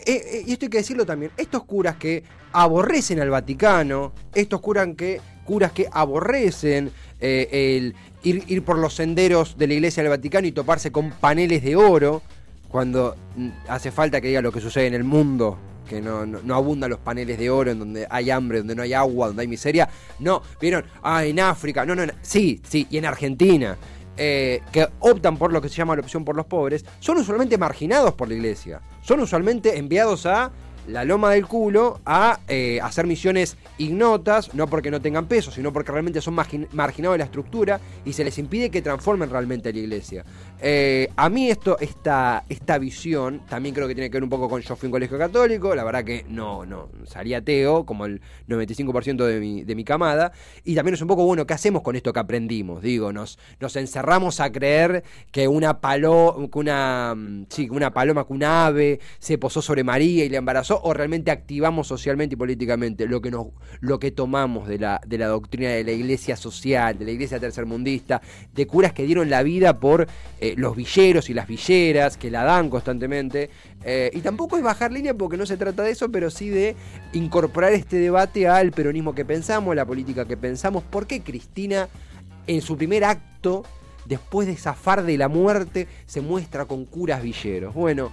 Eh, 0.05 0.21
eh, 0.25 0.43
y 0.45 0.53
esto 0.53 0.65
hay 0.65 0.69
que 0.69 0.77
decirlo 0.77 1.05
también, 1.05 1.31
estos 1.37 1.63
curas 1.63 1.97
que 1.97 2.23
aborrecen 2.51 3.19
al 3.19 3.29
Vaticano, 3.29 4.13
estos 4.33 4.61
curas 4.61 4.87
que, 4.95 5.19
curas 5.45 5.71
que 5.71 5.87
aborrecen 5.91 6.91
eh, 7.19 7.77
el 7.77 7.95
ir, 8.23 8.63
por 8.63 8.77
los 8.77 8.93
senderos 8.93 9.57
de 9.57 9.67
la 9.67 9.73
iglesia 9.73 10.03
del 10.03 10.09
Vaticano 10.09 10.47
y 10.47 10.51
toparse 10.51 10.91
con 10.91 11.11
paneles 11.11 11.63
de 11.63 11.75
oro, 11.75 12.21
cuando 12.69 13.15
mm, 13.35 13.49
hace 13.67 13.91
falta 13.91 14.21
que 14.21 14.27
diga 14.27 14.41
lo 14.41 14.51
que 14.51 14.61
sucede 14.61 14.87
en 14.87 14.93
el 14.93 15.03
mundo, 15.03 15.57
que 15.87 16.01
no, 16.01 16.25
no, 16.25 16.55
abundan 16.55 16.89
los 16.89 16.99
paneles 16.99 17.37
de 17.37 17.49
oro, 17.49 17.71
en 17.71 17.79
donde 17.79 18.07
hay 18.09 18.29
hambre, 18.29 18.59
donde 18.59 18.75
no 18.75 18.83
hay 18.83 18.93
agua, 18.93 19.27
donde 19.27 19.41
hay 19.41 19.47
miseria. 19.47 19.89
No, 20.19 20.41
vieron, 20.59 20.85
ah, 21.01 21.25
en 21.25 21.39
África, 21.39 21.85
no, 21.85 21.95
no, 21.95 22.03
sí, 22.21 22.61
sí, 22.67 22.87
y 22.89 22.97
en 22.97 23.05
Argentina. 23.05 23.77
Eh, 24.19 24.61
que 24.71 24.87
optan 24.99 25.37
por 25.37 25.53
lo 25.53 25.61
que 25.61 25.69
se 25.69 25.75
llama 25.75 25.95
la 25.95 26.01
opción 26.01 26.25
por 26.25 26.35
los 26.35 26.47
pobres, 26.47 26.83
son 26.99 27.17
usualmente 27.17 27.57
marginados 27.57 28.13
por 28.13 28.27
la 28.27 28.33
iglesia. 28.33 28.81
Son 29.01 29.19
usualmente 29.19 29.77
enviados 29.77 30.25
a 30.25 30.51
la 30.87 31.03
loma 31.03 31.31
del 31.31 31.45
culo 31.45 31.99
a 32.05 32.39
eh, 32.47 32.79
hacer 32.81 33.05
misiones 33.05 33.57
ignotas, 33.77 34.53
no 34.53 34.67
porque 34.67 34.89
no 34.89 35.01
tengan 35.01 35.27
peso, 35.27 35.51
sino 35.51 35.71
porque 35.73 35.91
realmente 35.91 36.21
son 36.21 36.33
marginados 36.33 37.13
de 37.13 37.17
la 37.19 37.25
estructura 37.25 37.79
y 38.05 38.13
se 38.13 38.23
les 38.23 38.37
impide 38.37 38.69
que 38.69 38.81
transformen 38.81 39.29
realmente 39.29 39.71
la 39.71 39.79
iglesia. 39.79 40.25
Eh, 40.59 41.09
a 41.15 41.29
mí 41.29 41.49
esto, 41.51 41.77
esta, 41.79 42.45
esta 42.49 42.77
visión, 42.77 43.41
también 43.47 43.75
creo 43.75 43.87
que 43.87 43.93
tiene 43.93 44.09
que 44.09 44.15
ver 44.15 44.23
un 44.23 44.29
poco 44.29 44.49
con 44.49 44.61
yo 44.61 44.75
fui 44.75 44.87
un 44.87 44.91
colegio 44.91 45.17
católico, 45.17 45.75
la 45.75 45.83
verdad 45.83 46.03
que 46.03 46.25
no, 46.29 46.65
no, 46.65 46.89
salí 47.05 47.33
ateo, 47.33 47.85
como 47.85 48.05
el 48.05 48.21
95% 48.47 49.25
de 49.25 49.39
mi, 49.39 49.63
de 49.63 49.75
mi 49.75 49.83
camada, 49.83 50.31
y 50.63 50.73
también 50.73 50.95
es 50.95 51.01
un 51.01 51.07
poco, 51.07 51.25
bueno, 51.25 51.45
¿qué 51.45 51.53
hacemos 51.53 51.81
con 51.83 51.95
esto 51.95 52.11
que 52.13 52.19
aprendimos? 52.19 52.81
Digo, 52.81 53.13
nos, 53.13 53.37
nos 53.59 53.75
encerramos 53.75 54.39
a 54.39 54.51
creer 54.51 55.03
que 55.31 55.47
una, 55.47 55.79
palo, 55.79 56.49
que 56.51 56.59
una, 56.59 57.15
sí, 57.49 57.69
una 57.69 57.93
paloma, 57.93 58.25
que 58.25 58.33
una 58.33 58.65
ave 58.67 58.99
se 59.19 59.37
posó 59.37 59.61
sobre 59.61 59.83
María 59.83 60.25
y 60.25 60.29
le 60.29 60.37
embarazó, 60.37 60.76
o 60.83 60.93
realmente 60.93 61.31
activamos 61.31 61.87
socialmente 61.87 62.35
y 62.35 62.37
políticamente 62.37 63.07
lo 63.07 63.21
que, 63.21 63.31
lo 63.79 63.99
que 63.99 64.11
tomamos 64.11 64.67
de 64.67 64.79
la, 64.79 65.01
de 65.05 65.17
la 65.17 65.27
doctrina 65.27 65.69
de 65.69 65.83
la 65.83 65.91
iglesia 65.91 66.35
social, 66.35 66.97
de 66.97 67.05
la 67.05 67.11
iglesia 67.11 67.39
tercermundista, 67.39 68.21
de 68.53 68.67
curas 68.67 68.93
que 68.93 69.03
dieron 69.03 69.29
la 69.29 69.43
vida 69.43 69.79
por 69.79 70.07
eh, 70.39 70.53
los 70.57 70.75
villeros 70.75 71.29
y 71.29 71.33
las 71.33 71.47
villeras, 71.47 72.17
que 72.17 72.31
la 72.31 72.43
dan 72.43 72.69
constantemente. 72.69 73.49
Eh, 73.83 74.11
y 74.13 74.21
tampoco 74.21 74.57
es 74.57 74.63
bajar 74.63 74.91
línea 74.91 75.13
porque 75.13 75.37
no 75.37 75.45
se 75.45 75.57
trata 75.57 75.83
de 75.83 75.91
eso, 75.91 76.11
pero 76.11 76.29
sí 76.29 76.49
de 76.49 76.75
incorporar 77.13 77.73
este 77.73 77.97
debate 77.97 78.47
al 78.47 78.71
peronismo 78.71 79.13
que 79.13 79.25
pensamos, 79.25 79.71
a 79.71 79.75
la 79.75 79.85
política 79.85 80.25
que 80.25 80.37
pensamos. 80.37 80.83
¿Por 80.83 81.07
qué 81.07 81.21
Cristina 81.21 81.89
en 82.47 82.61
su 82.61 82.77
primer 82.77 83.03
acto 83.03 83.63
después 84.07 84.47
de 84.47 84.55
zafar 84.55 85.03
de 85.03 85.17
la 85.17 85.27
muerte, 85.27 85.87
se 86.05 86.21
muestra 86.21 86.65
con 86.65 86.85
curas 86.85 87.21
villeros. 87.21 87.73
Bueno, 87.73 88.11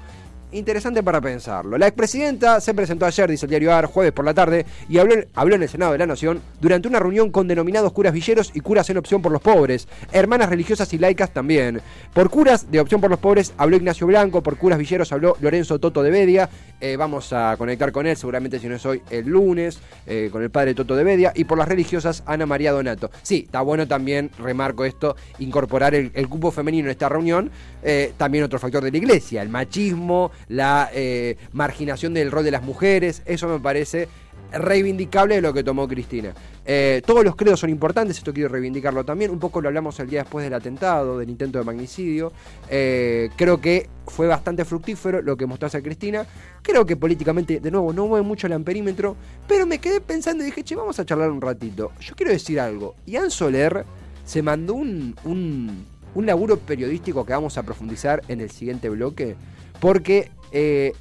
interesante 0.54 1.02
para 1.02 1.20
pensarlo. 1.20 1.76
La 1.78 1.86
expresidenta 1.86 2.60
se 2.60 2.74
presentó 2.74 3.06
ayer, 3.06 3.30
dice 3.30 3.46
el 3.46 3.50
diario 3.50 3.72
AR, 3.72 3.86
jueves 3.86 4.12
por 4.12 4.24
la 4.24 4.34
tarde, 4.34 4.64
y 4.88 4.98
habló, 4.98 5.14
habló, 5.34 5.54
en 5.56 5.62
el 5.62 5.68
Senado 5.68 5.92
de 5.92 5.98
la 5.98 6.06
Nación 6.06 6.40
durante 6.60 6.88
una 6.88 6.98
reunión 6.98 7.30
con 7.30 7.48
denominados 7.48 7.92
curas 7.92 8.12
villeros 8.12 8.50
y 8.54 8.60
curas 8.60 8.88
en 8.90 8.96
opción 8.96 9.22
por 9.22 9.32
los 9.32 9.42
pobres, 9.42 9.88
hermanas 10.12 10.48
religiosas 10.48 10.92
y 10.92 10.98
laicas 10.98 11.32
también. 11.32 11.80
Por 12.12 12.30
curas 12.30 12.70
de 12.70 12.80
opción 12.80 13.00
por 13.00 13.10
los 13.10 13.18
pobres 13.18 13.52
habló 13.58 13.76
Ignacio 13.76 14.06
Blanco, 14.06 14.42
por 14.42 14.56
curas 14.56 14.78
villeros 14.78 15.12
habló 15.12 15.36
Lorenzo 15.40 15.78
Toto 15.78 16.02
de 16.02 16.10
Bedia, 16.10 16.48
eh, 16.80 16.96
vamos 16.96 17.32
a 17.32 17.56
conectar 17.56 17.92
con 17.92 18.06
él, 18.06 18.16
seguramente 18.16 18.58
si 18.58 18.68
no 18.68 18.74
es 18.74 18.84
hoy, 18.84 19.00
el 19.10 19.26
lunes, 19.26 19.78
eh, 20.06 20.28
con 20.30 20.42
el 20.42 20.50
padre 20.50 20.74
Toto 20.74 20.94
de 20.94 21.04
Bedia, 21.04 21.32
y 21.34 21.44
por 21.44 21.56
las 21.56 21.68
religiosas 21.68 22.22
Ana 22.26 22.46
María 22.46 22.72
Donato. 22.72 23.10
Sí, 23.22 23.44
está 23.46 23.60
bueno 23.62 23.88
también, 23.88 24.30
remarco 24.38 24.84
esto, 24.84 25.16
incorporar 25.38 25.94
el, 25.94 26.28
cupo 26.28 26.50
femenino 26.50 26.86
en 26.86 26.90
esta 26.90 27.08
reunión, 27.08 27.50
eh, 27.82 28.12
también 28.16 28.44
otro 28.44 28.58
factor 28.58 28.82
de 28.84 28.90
la 28.90 28.98
iglesia, 28.98 29.42
el 29.42 29.48
machismo, 29.48 30.30
la 30.48 30.90
eh, 30.92 31.36
marginación 31.52 32.14
del 32.14 32.30
rol 32.30 32.44
de 32.44 32.50
las 32.50 32.62
mujeres, 32.62 33.22
eso 33.26 33.48
me 33.48 33.60
parece 33.60 34.08
reivindicable 34.52 35.36
de 35.36 35.40
lo 35.40 35.52
que 35.52 35.64
tomó 35.64 35.88
Cristina. 35.88 36.32
Eh, 36.66 37.02
todos 37.04 37.24
los 37.24 37.36
credos 37.36 37.60
son 37.60 37.70
importantes, 37.70 38.18
esto 38.18 38.32
quiero 38.32 38.48
reivindicarlo 38.48 39.04
también, 39.04 39.30
un 39.30 39.38
poco 39.38 39.60
lo 39.60 39.68
hablamos 39.68 39.98
el 40.00 40.08
día 40.08 40.22
después 40.22 40.44
del 40.44 40.54
atentado, 40.54 41.18
del 41.18 41.28
intento 41.28 41.58
de 41.58 41.64
magnicidio, 41.64 42.32
eh, 42.70 43.30
creo 43.36 43.60
que 43.60 43.88
fue 44.06 44.26
bastante 44.26 44.64
fructífero 44.64 45.22
lo 45.22 45.36
que 45.36 45.46
mostró 45.46 45.66
hacer 45.66 45.82
Cristina, 45.82 46.26
creo 46.62 46.86
que 46.86 46.96
políticamente, 46.96 47.60
de 47.60 47.70
nuevo, 47.70 47.92
no 47.92 48.06
mueve 48.06 48.24
mucho 48.24 48.46
el 48.46 48.54
amperímetro, 48.54 49.16
pero 49.46 49.66
me 49.66 49.78
quedé 49.78 50.00
pensando 50.00 50.42
y 50.42 50.46
dije, 50.46 50.62
che, 50.62 50.74
vamos 50.74 50.98
a 50.98 51.04
charlar 51.04 51.30
un 51.30 51.40
ratito. 51.40 51.92
Yo 52.00 52.14
quiero 52.14 52.32
decir 52.32 52.60
algo, 52.60 52.94
Ian 53.06 53.30
Soler 53.30 53.84
se 54.24 54.40
mandó 54.40 54.74
un, 54.74 55.14
un, 55.24 55.84
un 56.14 56.26
laburo 56.26 56.58
periodístico 56.58 57.26
que 57.26 57.32
vamos 57.32 57.58
a 57.58 57.62
profundizar 57.62 58.22
en 58.28 58.40
el 58.40 58.50
siguiente 58.50 58.88
bloque, 58.88 59.36
porque 59.84 60.30
eh, 60.50 60.94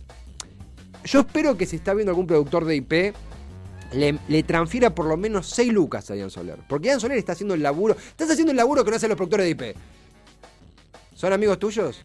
yo 1.05 1.21
espero 1.21 1.55
que 1.55 1.65
si 1.65 1.77
está 1.77 1.93
viendo 1.93 2.11
algún 2.11 2.27
productor 2.27 2.65
de 2.65 2.75
IP, 2.75 3.15
le, 3.93 4.43
transfiera 4.43 4.93
por 4.93 5.05
lo 5.05 5.15
menos 5.15 5.47
6 5.51 5.71
lucas 5.71 6.11
a 6.11 6.17
Ian 6.17 6.29
Soler. 6.29 6.59
Porque 6.67 6.89
Ian 6.89 6.99
Soler 6.99 7.17
está 7.17 7.31
haciendo 7.31 7.53
el 7.53 7.63
laburo. 7.63 7.95
Estás 7.95 8.31
haciendo 8.31 8.51
el 8.51 8.57
laburo 8.57 8.83
que 8.83 8.89
no 8.89 8.97
hacen 8.97 9.07
los 9.07 9.15
productores 9.15 9.45
de 9.45 9.51
IP. 9.51 9.77
¿Son 11.15 11.31
amigos 11.31 11.59
tuyos? 11.59 12.03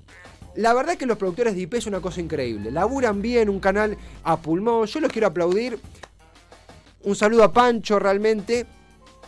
La 0.55 0.73
verdad 0.73 0.93
es 0.93 0.99
que 1.01 1.07
los 1.07 1.19
productores 1.19 1.57
de 1.57 1.63
IP 1.63 1.75
es 1.75 1.89
una 1.89 2.01
cosa 2.01 2.21
increíble. 2.21 2.71
Laburan 2.71 3.21
bien 3.23 3.49
un 3.49 3.59
canal 3.59 3.99
a 4.23 4.37
pulmón. 4.41 4.87
Yo 4.87 5.01
los 5.01 5.11
quiero 5.11 5.27
aplaudir. 5.27 5.81
Un 7.03 7.17
saludo 7.17 7.43
a 7.43 7.53
Pancho 7.53 7.99
realmente. 7.99 8.67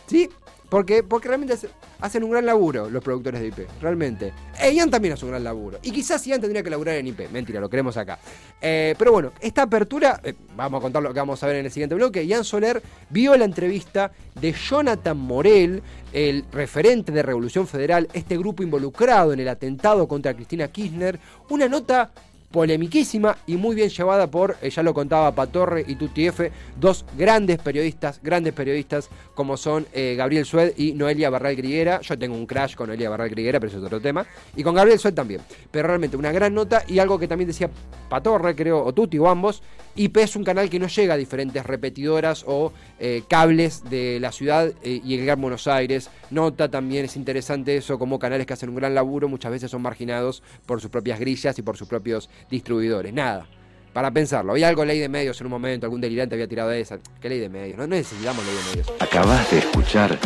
¿Sí? 0.07 0.29
Porque, 0.69 1.03
porque 1.03 1.27
realmente 1.27 1.57
hacen 2.01 2.23
un 2.23 2.31
gran 2.31 2.45
laburo 2.45 2.89
los 2.89 3.03
productores 3.03 3.41
de 3.41 3.47
IP, 3.47 3.59
realmente. 3.81 4.33
E 4.59 4.73
Ian 4.73 4.89
también 4.89 5.13
hace 5.13 5.25
un 5.25 5.31
gran 5.31 5.43
laburo. 5.43 5.79
Y 5.81 5.91
quizás 5.91 6.25
Ian 6.25 6.41
tendría 6.41 6.63
que 6.63 6.69
laburar 6.69 6.95
en 6.95 7.07
IP. 7.07 7.29
Mentira, 7.31 7.59
lo 7.59 7.69
queremos 7.69 7.95
acá. 7.97 8.19
Eh, 8.61 8.95
pero 8.97 9.11
bueno, 9.11 9.31
esta 9.39 9.63
apertura, 9.63 10.19
eh, 10.23 10.33
vamos 10.55 10.79
a 10.79 10.81
contar 10.81 11.01
lo 11.01 11.13
que 11.13 11.19
vamos 11.19 11.41
a 11.41 11.47
ver 11.47 11.57
en 11.57 11.65
el 11.65 11.71
siguiente 11.71 11.95
bloque. 11.95 12.25
Ian 12.25 12.43
Soler 12.43 12.81
vio 13.09 13.35
la 13.37 13.45
entrevista 13.45 14.11
de 14.39 14.51
Jonathan 14.51 15.17
Morel, 15.17 15.81
el 16.11 16.45
referente 16.51 17.11
de 17.11 17.23
Revolución 17.23 17.67
Federal, 17.67 18.07
este 18.13 18.37
grupo 18.37 18.63
involucrado 18.63 19.33
en 19.33 19.39
el 19.39 19.47
atentado 19.47 20.07
contra 20.07 20.33
Cristina 20.33 20.67
Kirchner. 20.67 21.19
Una 21.49 21.67
nota 21.67 22.11
polemiquísima 22.51 23.37
y 23.47 23.55
muy 23.55 23.75
bien 23.75 23.89
llevada 23.89 24.27
por, 24.27 24.57
eh, 24.61 24.69
ya 24.69 24.83
lo 24.83 24.93
contaba 24.93 25.33
Patorre 25.33 25.83
y 25.87 25.95
Tutti 25.95 26.27
F, 26.27 26.51
dos 26.79 27.05
grandes 27.17 27.59
periodistas, 27.59 28.19
grandes 28.21 28.53
periodistas 28.53 29.09
como 29.33 29.57
son 29.57 29.87
eh, 29.93 30.15
Gabriel 30.17 30.45
Sued 30.45 30.73
y 30.77 30.93
Noelia 30.93 31.29
Barral 31.29 31.55
Griguera. 31.55 32.01
Yo 32.01 32.17
tengo 32.17 32.35
un 32.35 32.45
crash 32.45 32.75
con 32.75 32.87
Noelia 32.87 33.09
Barral 33.09 33.29
Griguera, 33.29 33.59
pero 33.59 33.69
eso 33.69 33.79
es 33.79 33.85
otro 33.85 34.01
tema. 34.01 34.25
Y 34.55 34.63
con 34.63 34.75
Gabriel 34.75 34.99
Sued 34.99 35.13
también. 35.13 35.41
Pero 35.71 35.87
realmente 35.87 36.17
una 36.17 36.31
gran 36.31 36.53
nota 36.53 36.83
y 36.87 36.99
algo 36.99 37.17
que 37.17 37.27
también 37.27 37.47
decía 37.47 37.69
Patorre, 38.09 38.55
creo, 38.55 38.83
o 38.83 38.93
Tutti 38.93 39.17
o 39.17 39.29
ambos. 39.29 39.63
IP 39.95 40.17
es 40.17 40.35
un 40.35 40.43
canal 40.43 40.69
que 40.69 40.79
no 40.79 40.87
llega 40.87 41.15
a 41.15 41.17
diferentes 41.17 41.65
repetidoras 41.65 42.45
o 42.47 42.71
eh, 42.99 43.23
cables 43.27 43.83
de 43.89 44.19
la 44.21 44.31
ciudad 44.31 44.71
y 44.83 45.15
el 45.15 45.25
Gran 45.25 45.41
Buenos 45.41 45.67
Aires. 45.67 46.09
Nota 46.29 46.69
también, 46.69 47.05
es 47.05 47.17
interesante 47.17 47.75
eso, 47.75 47.99
como 47.99 48.19
canales 48.19 48.45
que 48.45 48.53
hacen 48.53 48.69
un 48.69 48.75
gran 48.75 48.95
laburo 48.95 49.27
muchas 49.27 49.51
veces 49.51 49.71
son 49.71 49.81
marginados 49.81 50.43
por 50.65 50.81
sus 50.81 50.89
propias 50.89 51.19
grillas 51.19 51.57
y 51.59 51.61
por 51.61 51.77
sus 51.77 51.87
propios 51.87 52.29
distribuidores, 52.49 53.13
nada. 53.13 53.47
Para 53.93 54.09
pensarlo, 54.11 54.53
había 54.53 54.69
algo 54.69 54.85
ley 54.85 54.99
de 54.99 55.09
medios 55.09 55.39
en 55.41 55.47
un 55.47 55.51
momento, 55.51 55.85
algún 55.85 55.99
delirante 55.99 56.35
había 56.35 56.47
tirado 56.47 56.71
esa. 56.71 56.97
¿Qué 57.19 57.27
ley 57.27 57.39
de 57.39 57.49
medios? 57.49 57.77
No, 57.77 57.87
necesitamos 57.87 58.45
ley 58.45 58.55
de 58.55 58.69
medios. 58.69 58.93
Acabas 59.01 59.51
de 59.51 59.59
escuchar 59.59 60.17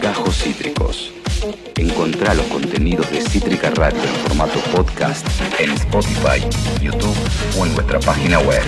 Gajos 0.00 0.36
Cítricos. 0.36 1.12
Encontrá 1.76 2.34
los 2.34 2.46
contenidos 2.46 3.10
de 3.10 3.20
Cítrica 3.20 3.70
Radio 3.70 4.00
en 4.00 4.14
formato 4.26 4.60
podcast 4.72 5.26
en 5.58 5.72
Spotify, 5.72 6.40
YouTube 6.80 7.16
o 7.58 7.66
en 7.66 7.74
nuestra 7.74 7.98
página 7.98 8.38
web. 8.38 8.62